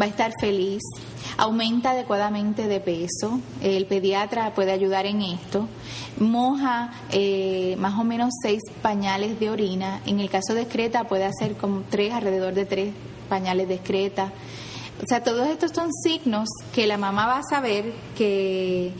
va 0.00 0.04
a 0.04 0.08
estar 0.08 0.32
feliz, 0.40 0.82
aumenta 1.36 1.90
adecuadamente 1.90 2.66
de 2.66 2.80
peso, 2.80 3.40
el 3.62 3.86
pediatra 3.86 4.54
puede 4.54 4.72
ayudar 4.72 5.06
en 5.06 5.22
esto, 5.22 5.68
moja 6.18 6.92
eh, 7.10 7.76
más 7.78 7.98
o 7.98 8.04
menos 8.04 8.30
seis 8.42 8.60
pañales 8.82 9.38
de 9.38 9.50
orina, 9.50 10.00
en 10.06 10.20
el 10.20 10.30
caso 10.30 10.54
de 10.54 10.62
excreta 10.62 11.04
puede 11.04 11.24
hacer 11.24 11.56
como 11.56 11.82
tres, 11.90 12.12
alrededor 12.12 12.54
de 12.54 12.64
tres 12.64 12.94
pañales 13.28 13.68
de 13.68 13.74
excreta. 13.74 14.32
O 15.02 15.06
sea, 15.06 15.22
todos 15.22 15.46
estos 15.48 15.72
son 15.72 15.90
signos 15.92 16.48
que 16.74 16.86
la 16.86 16.96
mamá 16.96 17.26
va 17.26 17.38
a 17.38 17.42
saber 17.42 17.92
que 18.16 18.92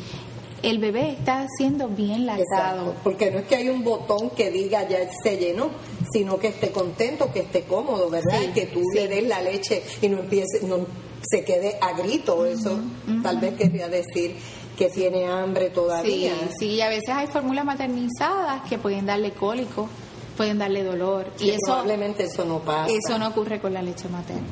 el 0.62 0.78
bebé 0.78 1.10
está 1.10 1.46
siendo 1.56 1.88
bien 1.88 2.26
lactado. 2.26 2.94
porque 3.02 3.30
no 3.30 3.38
es 3.38 3.46
que 3.46 3.56
hay 3.56 3.68
un 3.68 3.84
botón 3.84 4.30
que 4.30 4.50
diga 4.50 4.86
ya 4.88 4.98
se 5.22 5.36
llenó, 5.36 5.70
sino 6.12 6.38
que 6.38 6.48
esté 6.48 6.70
contento, 6.70 7.32
que 7.32 7.40
esté 7.40 7.62
cómodo, 7.64 8.10
¿verdad? 8.10 8.52
que 8.54 8.66
tú 8.66 8.80
le 8.94 9.08
des 9.08 9.26
la 9.26 9.40
leche 9.40 9.82
y 10.00 10.08
no 10.08 10.20
empiece, 10.20 10.60
no 10.62 10.86
se 11.22 11.44
quede 11.44 11.78
a 11.80 11.92
grito, 11.92 12.46
eso 12.46 12.78
tal 13.22 13.38
vez 13.38 13.54
querría 13.54 13.88
decir 13.88 14.36
que 14.76 14.88
tiene 14.88 15.26
hambre 15.26 15.70
todavía. 15.70 16.34
Sí, 16.50 16.74
sí, 16.74 16.80
a 16.80 16.88
veces 16.88 17.08
hay 17.08 17.26
fórmulas 17.26 17.64
maternizadas 17.64 18.62
que 18.68 18.78
pueden 18.78 19.06
darle 19.06 19.32
cólico, 19.32 19.88
pueden 20.36 20.58
darle 20.58 20.84
dolor. 20.84 21.32
y 21.40 21.50
eso, 21.50 21.58
probablemente 21.64 22.24
eso 22.24 22.44
no 22.44 22.60
pasa. 22.60 22.92
Eso 22.92 23.18
no 23.18 23.28
ocurre 23.28 23.60
con 23.60 23.72
la 23.72 23.82
leche 23.82 24.08
materna. 24.08 24.42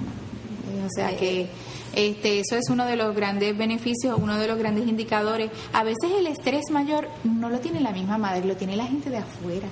O 0.84 0.88
sea 0.94 1.16
que 1.16 1.48
este, 1.94 2.40
eso 2.40 2.56
es 2.56 2.68
uno 2.70 2.84
de 2.86 2.96
los 2.96 3.14
grandes 3.14 3.56
beneficios, 3.56 4.18
uno 4.20 4.36
de 4.38 4.48
los 4.48 4.58
grandes 4.58 4.86
indicadores. 4.88 5.50
A 5.72 5.84
veces 5.84 6.10
el 6.18 6.26
estrés 6.26 6.64
mayor 6.70 7.08
no 7.24 7.48
lo 7.50 7.60
tiene 7.60 7.80
la 7.80 7.92
misma 7.92 8.18
madre, 8.18 8.44
lo 8.44 8.56
tiene 8.56 8.76
la 8.76 8.86
gente 8.86 9.10
de 9.10 9.18
afuera. 9.18 9.68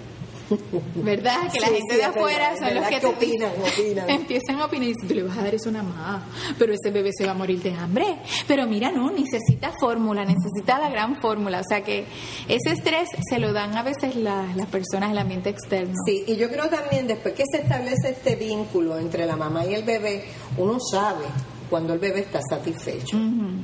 ¿Verdad? 0.97 1.51
Que 1.53 1.61
la 1.61 1.67
gente 1.69 1.97
de 1.97 2.05
afuera 2.05 2.55
son 2.59 2.75
los 2.75 2.87
que, 2.87 3.07
opinan, 3.07 3.51
empiezan 4.09 4.61
a 4.61 4.67
opinar 4.67 4.88
y 4.88 4.93
dicen, 4.93 5.09
tú 5.09 5.15
le 5.15 5.23
vas 5.23 5.38
a 5.38 5.43
dar 5.43 5.55
eso 5.55 5.69
una 5.69 5.83
más, 5.83 6.23
pero 6.59 6.73
ese 6.73 6.91
bebé 6.91 7.11
se 7.17 7.25
va 7.25 7.33
a 7.33 7.35
morir 7.35 7.62
de 7.62 7.73
hambre. 7.73 8.19
Pero 8.47 8.67
mira, 8.67 8.91
no, 8.91 9.11
necesita 9.11 9.73
fórmula, 9.79 10.25
necesita 10.25 10.79
la 10.79 10.91
gran 10.91 11.21
fórmula. 11.21 11.61
O 11.61 11.65
sea 11.69 11.83
que 11.83 12.05
ese 12.49 12.73
estrés 12.73 13.09
se 13.29 13.38
lo 13.38 13.53
dan 13.53 13.77
a 13.77 13.83
veces 13.83 14.17
las 14.17 14.67
personas 14.71 15.11
del 15.11 15.19
ambiente 15.19 15.51
externo. 15.51 15.95
Sí, 16.07 16.25
y 16.27 16.37
yo 16.37 16.49
creo 16.49 16.69
también 16.69 17.07
después 17.07 17.35
que 17.35 17.45
se 17.51 17.62
establece 17.62 18.11
este 18.11 18.37
vínculo 18.37 18.99
entre 18.99 19.27
la 19.27 19.37
mamá 19.37 19.67
y 19.67 19.75
el 19.75 19.85
bebé, 19.85 20.25
uno 20.57 20.79
sabe 20.81 21.25
cuando 21.72 21.94
el 21.94 22.00
bebé 22.00 22.20
está 22.20 22.38
satisfecho, 22.42 23.16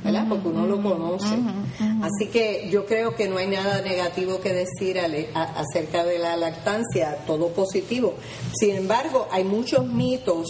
¿verdad? 0.02 0.24
Porque 0.26 0.48
uno 0.48 0.66
lo 0.66 0.82
conoce. 0.82 1.36
Así 2.00 2.30
que 2.32 2.70
yo 2.70 2.86
creo 2.86 3.14
que 3.14 3.28
no 3.28 3.36
hay 3.36 3.48
nada 3.48 3.82
negativo 3.82 4.40
que 4.40 4.54
decir 4.54 4.98
acerca 5.34 6.04
de 6.04 6.18
la 6.18 6.34
lactancia, 6.38 7.18
todo 7.26 7.48
positivo. 7.48 8.14
Sin 8.58 8.76
embargo, 8.76 9.28
hay 9.30 9.44
muchos 9.44 9.86
mitos 9.86 10.46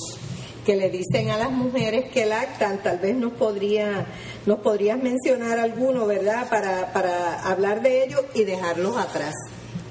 que 0.65 0.77
le 0.77 0.89
dicen 0.89 1.31
a 1.31 1.37
las 1.37 1.51
mujeres 1.51 2.13
que 2.13 2.27
lactan, 2.27 2.81
tal 2.81 3.01
vez 3.01 3.17
nos 3.17 3.33
podría 3.33 4.07
nos 4.47 4.61
podrías 4.61 5.03
mencionar 5.03 5.59
alguno, 5.59 6.07
¿verdad? 6.07 6.49
Para, 6.49 6.93
para 6.93 7.43
hablar 7.43 7.83
de 7.83 8.05
ellos 8.05 8.23
y 8.35 8.45
dejarlos 8.45 8.97
atrás 8.97 9.35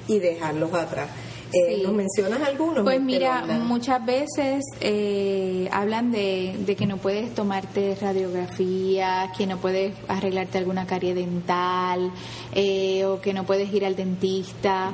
y 0.06 0.20
dejarlos 0.20 0.72
atrás. 0.72 1.10
Eh, 1.52 1.80
¿Nos 1.82 1.94
mencionas 1.94 2.42
algunos? 2.46 2.84
Pues 2.84 3.00
mira, 3.00 3.42
muchas 3.62 4.04
veces 4.04 4.64
eh, 4.80 5.68
hablan 5.72 6.10
de, 6.10 6.76
que 6.76 6.86
no 6.86 6.98
puedes 6.98 7.34
tomarte 7.34 7.96
radiografía, 8.00 9.32
que 9.36 9.46
no 9.46 9.56
puedes 9.56 9.94
arreglarte 10.08 10.58
alguna 10.58 10.86
carie 10.86 11.14
dental 11.14 12.10
eh, 12.54 13.04
o 13.06 13.20
que 13.20 13.32
no 13.32 13.44
puedes 13.44 13.72
ir 13.72 13.86
al 13.86 13.96
dentista. 13.96 14.92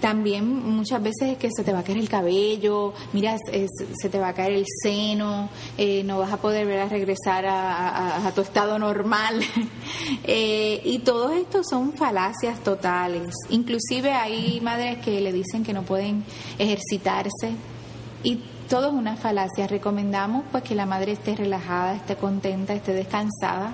También 0.00 0.46
muchas 0.46 1.02
veces 1.02 1.32
es 1.32 1.38
que 1.38 1.48
se 1.50 1.64
te 1.64 1.72
va 1.72 1.80
a 1.80 1.82
caer 1.82 1.98
el 1.98 2.08
cabello, 2.08 2.92
mira, 3.12 3.36
se 3.38 4.08
te 4.08 4.18
va 4.18 4.28
a 4.28 4.34
caer 4.34 4.52
el 4.52 4.66
seno, 4.82 5.48
no 6.04 6.18
vas 6.18 6.32
a 6.32 6.36
poder 6.36 6.66
ver 6.66 6.80
a 6.80 6.88
regresar 6.88 7.46
a, 7.46 8.26
a 8.26 8.32
tu 8.32 8.42
estado 8.42 8.78
normal. 8.78 9.40
y 10.26 10.98
todos 11.00 11.32
estos 11.32 11.66
son 11.68 11.94
falacias 11.94 12.60
totales. 12.60 13.34
Inclusive 13.50 14.12
hay 14.12 14.60
madres 14.60 14.98
que 14.98 15.20
le 15.20 15.32
dicen 15.32 15.64
que 15.64 15.72
no 15.72 15.82
pueden 15.82 15.95
pueden 15.96 16.24
ejercitarse 16.58 17.52
y 18.22 18.42
todo 18.68 18.88
es 18.88 18.92
una 18.92 19.16
falacia. 19.16 19.66
Recomendamos 19.66 20.44
pues 20.52 20.62
que 20.62 20.74
la 20.74 20.84
madre 20.84 21.12
esté 21.12 21.34
relajada, 21.34 21.94
esté 21.94 22.16
contenta, 22.16 22.74
esté 22.74 22.92
descansada, 22.92 23.72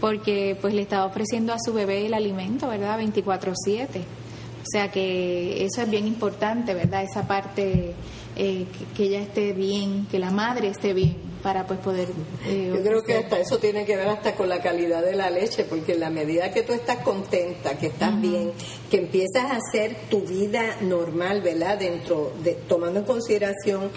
porque 0.00 0.56
pues 0.60 0.74
le 0.74 0.82
está 0.82 1.04
ofreciendo 1.04 1.52
a 1.52 1.56
su 1.58 1.72
bebé 1.72 2.06
el 2.06 2.14
alimento, 2.14 2.68
¿verdad? 2.68 3.00
24/7. 3.00 3.98
O 3.98 4.68
sea 4.70 4.92
que 4.92 5.64
eso 5.64 5.82
es 5.82 5.90
bien 5.90 6.06
importante, 6.06 6.72
¿verdad? 6.72 7.02
Esa 7.02 7.26
parte 7.26 7.94
eh, 8.36 8.66
que 8.96 9.04
ella 9.04 9.20
esté 9.20 9.52
bien, 9.52 10.06
que 10.08 10.20
la 10.20 10.30
madre 10.30 10.68
esté 10.68 10.92
bien 10.92 11.16
para 11.42 11.66
pues 11.66 11.78
poder... 11.80 12.08
Eh, 12.46 12.72
Yo 12.74 12.82
creo 12.82 13.02
que 13.02 13.16
hasta 13.16 13.38
eso 13.38 13.58
tiene 13.58 13.84
que 13.84 13.96
ver 13.96 14.08
hasta 14.08 14.34
con 14.34 14.48
la 14.48 14.60
calidad 14.60 15.02
de 15.02 15.14
la 15.14 15.30
leche, 15.30 15.64
porque 15.64 15.92
en 15.92 16.00
la 16.00 16.10
medida 16.10 16.50
que 16.50 16.62
tú 16.62 16.72
estás 16.72 16.98
contenta, 16.98 17.78
que 17.78 17.86
estás 17.88 18.20
bien, 18.20 18.52
que 18.90 18.98
empiezas 18.98 19.44
a 19.44 19.56
hacer 19.56 19.96
tu 20.10 20.22
vida 20.22 20.76
normal, 20.80 21.42
¿verdad? 21.42 21.78
Dentro 21.78 22.32
de, 22.42 22.52
tomando 22.54 23.00
en 23.00 23.06
consideración 23.06 23.90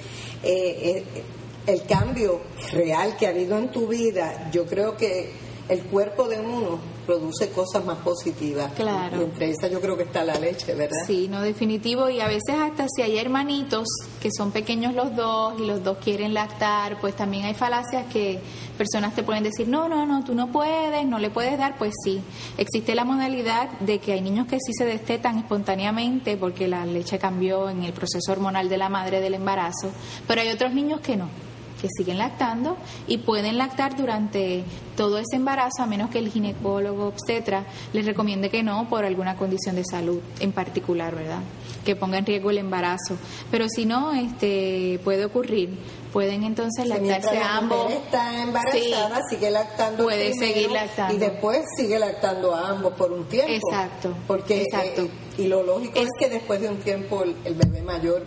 eh, 0.43 1.03
eh, 1.05 1.23
el 1.67 1.83
cambio 1.83 2.41
real 2.71 3.15
que 3.17 3.27
ha 3.27 3.29
habido 3.29 3.57
en 3.57 3.71
tu 3.71 3.87
vida, 3.87 4.49
yo 4.51 4.65
creo 4.65 4.97
que 4.97 5.31
el 5.69 5.83
cuerpo 5.83 6.27
de 6.27 6.39
uno 6.39 6.79
produce 7.09 7.49
cosas 7.49 7.83
más 7.85 7.97
positivas. 7.97 8.71
Claro. 8.73 9.17
Y 9.19 9.23
entre 9.23 9.49
esas 9.49 9.71
yo 9.71 9.81
creo 9.81 9.97
que 9.97 10.03
está 10.03 10.23
la 10.23 10.35
leche, 10.35 10.75
¿verdad? 10.75 11.07
Sí, 11.07 11.27
no 11.27 11.41
definitivo. 11.41 12.07
Y 12.07 12.21
a 12.21 12.27
veces 12.27 12.53
hasta 12.55 12.85
si 12.87 13.01
hay 13.01 13.17
hermanitos 13.17 13.87
que 14.21 14.29
son 14.31 14.51
pequeños 14.51 14.93
los 14.93 15.15
dos 15.15 15.59
y 15.59 15.65
los 15.65 15.83
dos 15.83 15.97
quieren 15.97 16.35
lactar, 16.35 17.01
pues 17.01 17.15
también 17.15 17.45
hay 17.45 17.55
falacias 17.55 18.05
que 18.13 18.39
personas 18.77 19.15
te 19.15 19.23
pueden 19.23 19.41
decir, 19.41 19.67
no, 19.67 19.89
no, 19.89 20.05
no, 20.05 20.23
tú 20.23 20.35
no 20.35 20.51
puedes, 20.51 21.03
no 21.07 21.17
le 21.17 21.31
puedes 21.31 21.57
dar. 21.57 21.79
Pues 21.79 21.95
sí, 22.03 22.21
existe 22.59 22.93
la 22.93 23.05
modalidad 23.05 23.71
de 23.79 23.97
que 23.97 24.13
hay 24.13 24.21
niños 24.21 24.45
que 24.45 24.59
sí 24.59 24.71
se 24.77 24.85
destetan 24.85 25.39
espontáneamente 25.39 26.37
porque 26.37 26.67
la 26.67 26.85
leche 26.85 27.17
cambió 27.17 27.71
en 27.71 27.85
el 27.85 27.93
proceso 27.93 28.31
hormonal 28.31 28.69
de 28.69 28.77
la 28.77 28.89
madre 28.89 29.19
del 29.19 29.33
embarazo, 29.33 29.89
pero 30.27 30.41
hay 30.41 30.49
otros 30.49 30.75
niños 30.75 30.99
que 31.01 31.17
no 31.17 31.48
que 31.81 31.87
siguen 31.95 32.17
lactando 32.17 32.77
y 33.07 33.19
pueden 33.19 33.57
lactar 33.57 33.95
durante 33.95 34.63
todo 34.95 35.17
ese 35.17 35.35
embarazo 35.35 35.83
a 35.83 35.85
menos 35.85 36.09
que 36.09 36.19
el 36.19 36.29
ginecólogo 36.29 37.07
obstetra 37.07 37.65
les 37.93 38.05
recomiende 38.05 38.49
que 38.49 38.63
no 38.63 38.89
por 38.89 39.05
alguna 39.05 39.35
condición 39.35 39.75
de 39.75 39.83
salud 39.85 40.19
en 40.39 40.51
particular, 40.51 41.15
¿verdad? 41.15 41.39
Que 41.85 41.95
ponga 41.95 42.17
en 42.17 42.25
riesgo 42.25 42.49
el 42.49 42.57
embarazo. 42.57 43.17
Pero 43.49 43.67
si 43.69 43.85
no, 43.85 44.11
este 44.11 44.99
puede 45.03 45.25
ocurrir. 45.25 45.69
Pueden 46.13 46.43
entonces 46.43 46.87
lactarse 46.87 47.35
la 47.35 47.57
ambos. 47.57 47.91
Está 47.91 48.41
embarazada, 48.41 49.19
sigue 49.29 49.51
lactando 49.51 50.05
puede 50.05 50.33
seguir 50.33 50.71
lactando 50.71 51.13
y 51.13 51.17
después 51.17 51.61
sigue 51.77 51.99
lactando 51.99 52.55
a 52.55 52.69
ambos 52.69 52.93
por 52.93 53.11
un 53.11 53.25
tiempo. 53.25 53.51
Exacto. 53.51 54.15
Porque 54.25 54.63
exacto. 54.63 55.03
Eh, 55.03 55.11
y 55.37 55.47
lo 55.47 55.61
lógico 55.61 55.99
es, 55.99 56.09
que 56.19 56.29
después 56.29 56.61
de 56.61 56.69
un 56.69 56.77
tiempo 56.77 57.23
el, 57.23 57.53
bebé 57.53 57.83
mayor 57.83 58.25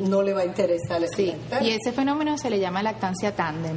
no 0.00 0.22
le 0.22 0.32
va 0.32 0.40
a 0.40 0.44
interesar 0.46 1.02
sí. 1.14 1.26
lactar. 1.26 1.62
Y 1.62 1.70
ese 1.70 1.92
fenómeno 1.92 2.38
se 2.38 2.48
le 2.48 2.58
llama 2.58 2.82
lactancia 2.82 3.36
tándem, 3.36 3.76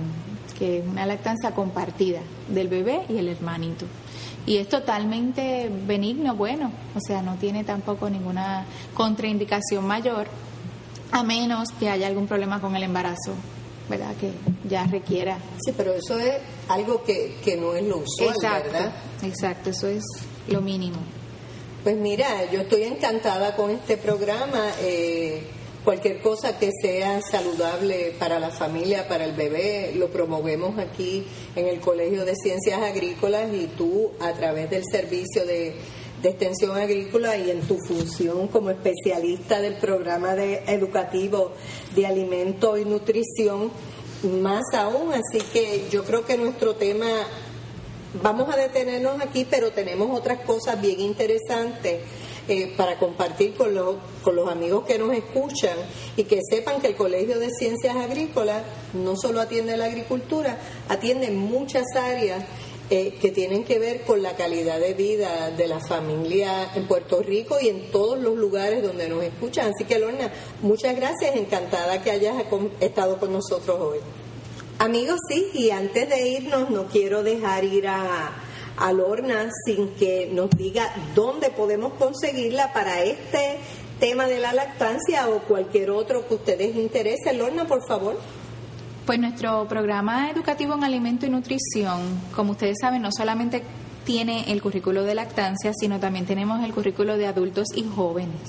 que 0.57 0.79
es 0.79 0.87
una 0.87 1.05
lactancia 1.05 1.51
compartida 1.51 2.21
del 2.47 2.69
bebé 2.69 3.01
y 3.09 3.17
el 3.17 3.27
hermanito 3.27 3.85
y 4.45 4.57
es 4.57 4.67
totalmente 4.67 5.69
benigno, 5.85 6.35
bueno, 6.35 6.71
o 6.95 6.99
sea, 6.99 7.21
no 7.21 7.35
tiene 7.35 7.63
tampoco 7.63 8.09
ninguna 8.09 8.65
contraindicación 8.93 9.85
mayor, 9.85 10.27
a 11.11 11.23
menos 11.23 11.69
que 11.79 11.89
haya 11.89 12.07
algún 12.07 12.27
problema 12.27 12.59
con 12.61 12.75
el 12.75 12.83
embarazo, 12.83 13.33
¿verdad? 13.89 14.15
Que 14.19 14.31
ya 14.67 14.85
requiera. 14.85 15.37
Sí, 15.63 15.73
pero 15.75 15.93
eso 15.93 16.17
es 16.19 16.35
algo 16.67 17.03
que, 17.03 17.37
que 17.43 17.57
no 17.57 17.75
es 17.75 17.83
lo 17.83 17.97
usual, 17.97 18.35
exacto, 18.35 18.71
¿verdad? 18.71 18.91
Exacto, 19.23 19.69
eso 19.69 19.87
es 19.87 20.03
lo 20.47 20.61
mínimo. 20.61 20.97
Pues 21.83 21.97
mira, 21.97 22.49
yo 22.51 22.61
estoy 22.61 22.83
encantada 22.83 23.55
con 23.55 23.71
este 23.71 23.97
programa. 23.97 24.71
Eh, 24.81 25.43
Cualquier 25.83 26.21
cosa 26.21 26.59
que 26.59 26.69
sea 26.79 27.19
saludable 27.23 28.13
para 28.19 28.39
la 28.39 28.51
familia, 28.51 29.07
para 29.07 29.25
el 29.25 29.31
bebé, 29.31 29.93
lo 29.95 30.11
promovemos 30.11 30.77
aquí 30.77 31.25
en 31.55 31.67
el 31.67 31.79
Colegio 31.79 32.23
de 32.23 32.35
Ciencias 32.35 32.83
Agrícolas 32.83 33.51
y 33.51 33.65
tú 33.65 34.11
a 34.19 34.31
través 34.33 34.69
del 34.69 34.83
servicio 34.85 35.43
de, 35.43 35.73
extensión 36.29 36.77
agrícola 36.77 37.37
y 37.37 37.51
en 37.51 37.61
tu 37.61 37.77
función 37.79 38.47
como 38.47 38.69
especialista 38.69 39.61
del 39.61 39.75
programa 39.75 40.35
de, 40.35 40.63
educativo 40.67 41.51
de 41.95 42.05
alimento 42.05 42.77
y 42.77 42.85
nutrición, 42.85 43.71
más 44.41 44.63
aún. 44.73 45.13
Así 45.13 45.39
que 45.51 45.87
yo 45.91 46.03
creo 46.03 46.25
que 46.25 46.37
nuestro 46.37 46.75
tema, 46.75 47.07
vamos 48.21 48.53
a 48.53 48.57
detenernos 48.57 49.21
aquí, 49.21 49.45
pero 49.49 49.71
tenemos 49.71 50.17
otras 50.17 50.39
cosas 50.41 50.79
bien 50.79 50.99
interesantes 50.99 52.01
eh, 52.47 52.73
para 52.75 52.97
compartir 52.97 53.53
con, 53.53 53.73
los, 53.73 53.97
con 54.23 54.35
los 54.35 54.49
amigos 54.49 54.85
que 54.85 54.97
nos 54.97 55.13
escuchan 55.13 55.77
y 56.17 56.23
que 56.23 56.39
sepan 56.49 56.81
que 56.81 56.87
el 56.87 56.95
Colegio 56.95 57.39
de 57.39 57.51
Ciencias 57.51 57.95
Agrícolas 57.95 58.63
no 58.93 59.15
solo 59.15 59.41
atiende 59.41 59.77
la 59.77 59.85
agricultura, 59.85 60.57
atiende 60.89 61.29
muchas 61.29 61.85
áreas 61.95 62.43
eh, 62.91 63.17
que 63.21 63.31
tienen 63.31 63.63
que 63.63 63.79
ver 63.79 64.01
con 64.01 64.21
la 64.21 64.35
calidad 64.35 64.79
de 64.79 64.93
vida 64.93 65.49
de 65.49 65.67
la 65.67 65.79
familia 65.79 66.71
en 66.75 66.87
Puerto 66.87 67.23
Rico 67.23 67.57
y 67.59 67.69
en 67.69 67.89
todos 67.89 68.19
los 68.19 68.35
lugares 68.35 68.83
donde 68.83 69.07
nos 69.07 69.23
escuchan. 69.23 69.71
Así 69.73 69.85
que, 69.85 69.97
Lorna, 69.97 70.31
muchas 70.61 70.95
gracias, 70.95 71.35
encantada 71.35 72.03
que 72.03 72.11
hayas 72.11 72.35
estado 72.81 73.17
con 73.17 73.31
nosotros 73.31 73.79
hoy. 73.79 73.99
Amigos, 74.77 75.19
sí, 75.29 75.49
y 75.53 75.71
antes 75.71 76.09
de 76.09 76.27
irnos, 76.27 76.69
no 76.69 76.87
quiero 76.87 77.23
dejar 77.23 77.63
ir 77.63 77.87
a 77.87 78.31
a 78.77 78.91
Lorna 78.93 79.49
sin 79.65 79.89
que 79.95 80.29
nos 80.31 80.49
diga 80.49 80.91
dónde 81.13 81.49
podemos 81.49 81.93
conseguirla 81.93 82.73
para 82.73 83.03
este 83.03 83.57
tema 83.99 84.27
de 84.27 84.39
la 84.39 84.53
lactancia 84.53 85.29
o 85.29 85.39
cualquier 85.43 85.91
otro 85.91 86.27
que 86.27 86.33
ustedes 86.33 86.75
interese. 86.75 87.33
Lorna, 87.33 87.67
por 87.67 87.85
favor. 87.87 88.17
Pues 89.05 89.19
nuestro 89.19 89.67
programa 89.67 90.29
educativo 90.29 90.75
en 90.75 90.83
alimento 90.83 91.25
y 91.25 91.29
nutrición, 91.29 92.19
como 92.35 92.51
ustedes 92.51 92.77
saben, 92.79 93.01
no 93.01 93.09
solamente 93.11 93.63
tiene 94.05 94.51
el 94.51 94.61
currículo 94.61 95.03
de 95.03 95.15
lactancia, 95.15 95.71
sino 95.79 95.99
también 95.99 96.25
tenemos 96.25 96.63
el 96.63 96.71
currículo 96.71 97.17
de 97.17 97.27
adultos 97.27 97.67
y 97.75 97.83
jóvenes. 97.83 98.39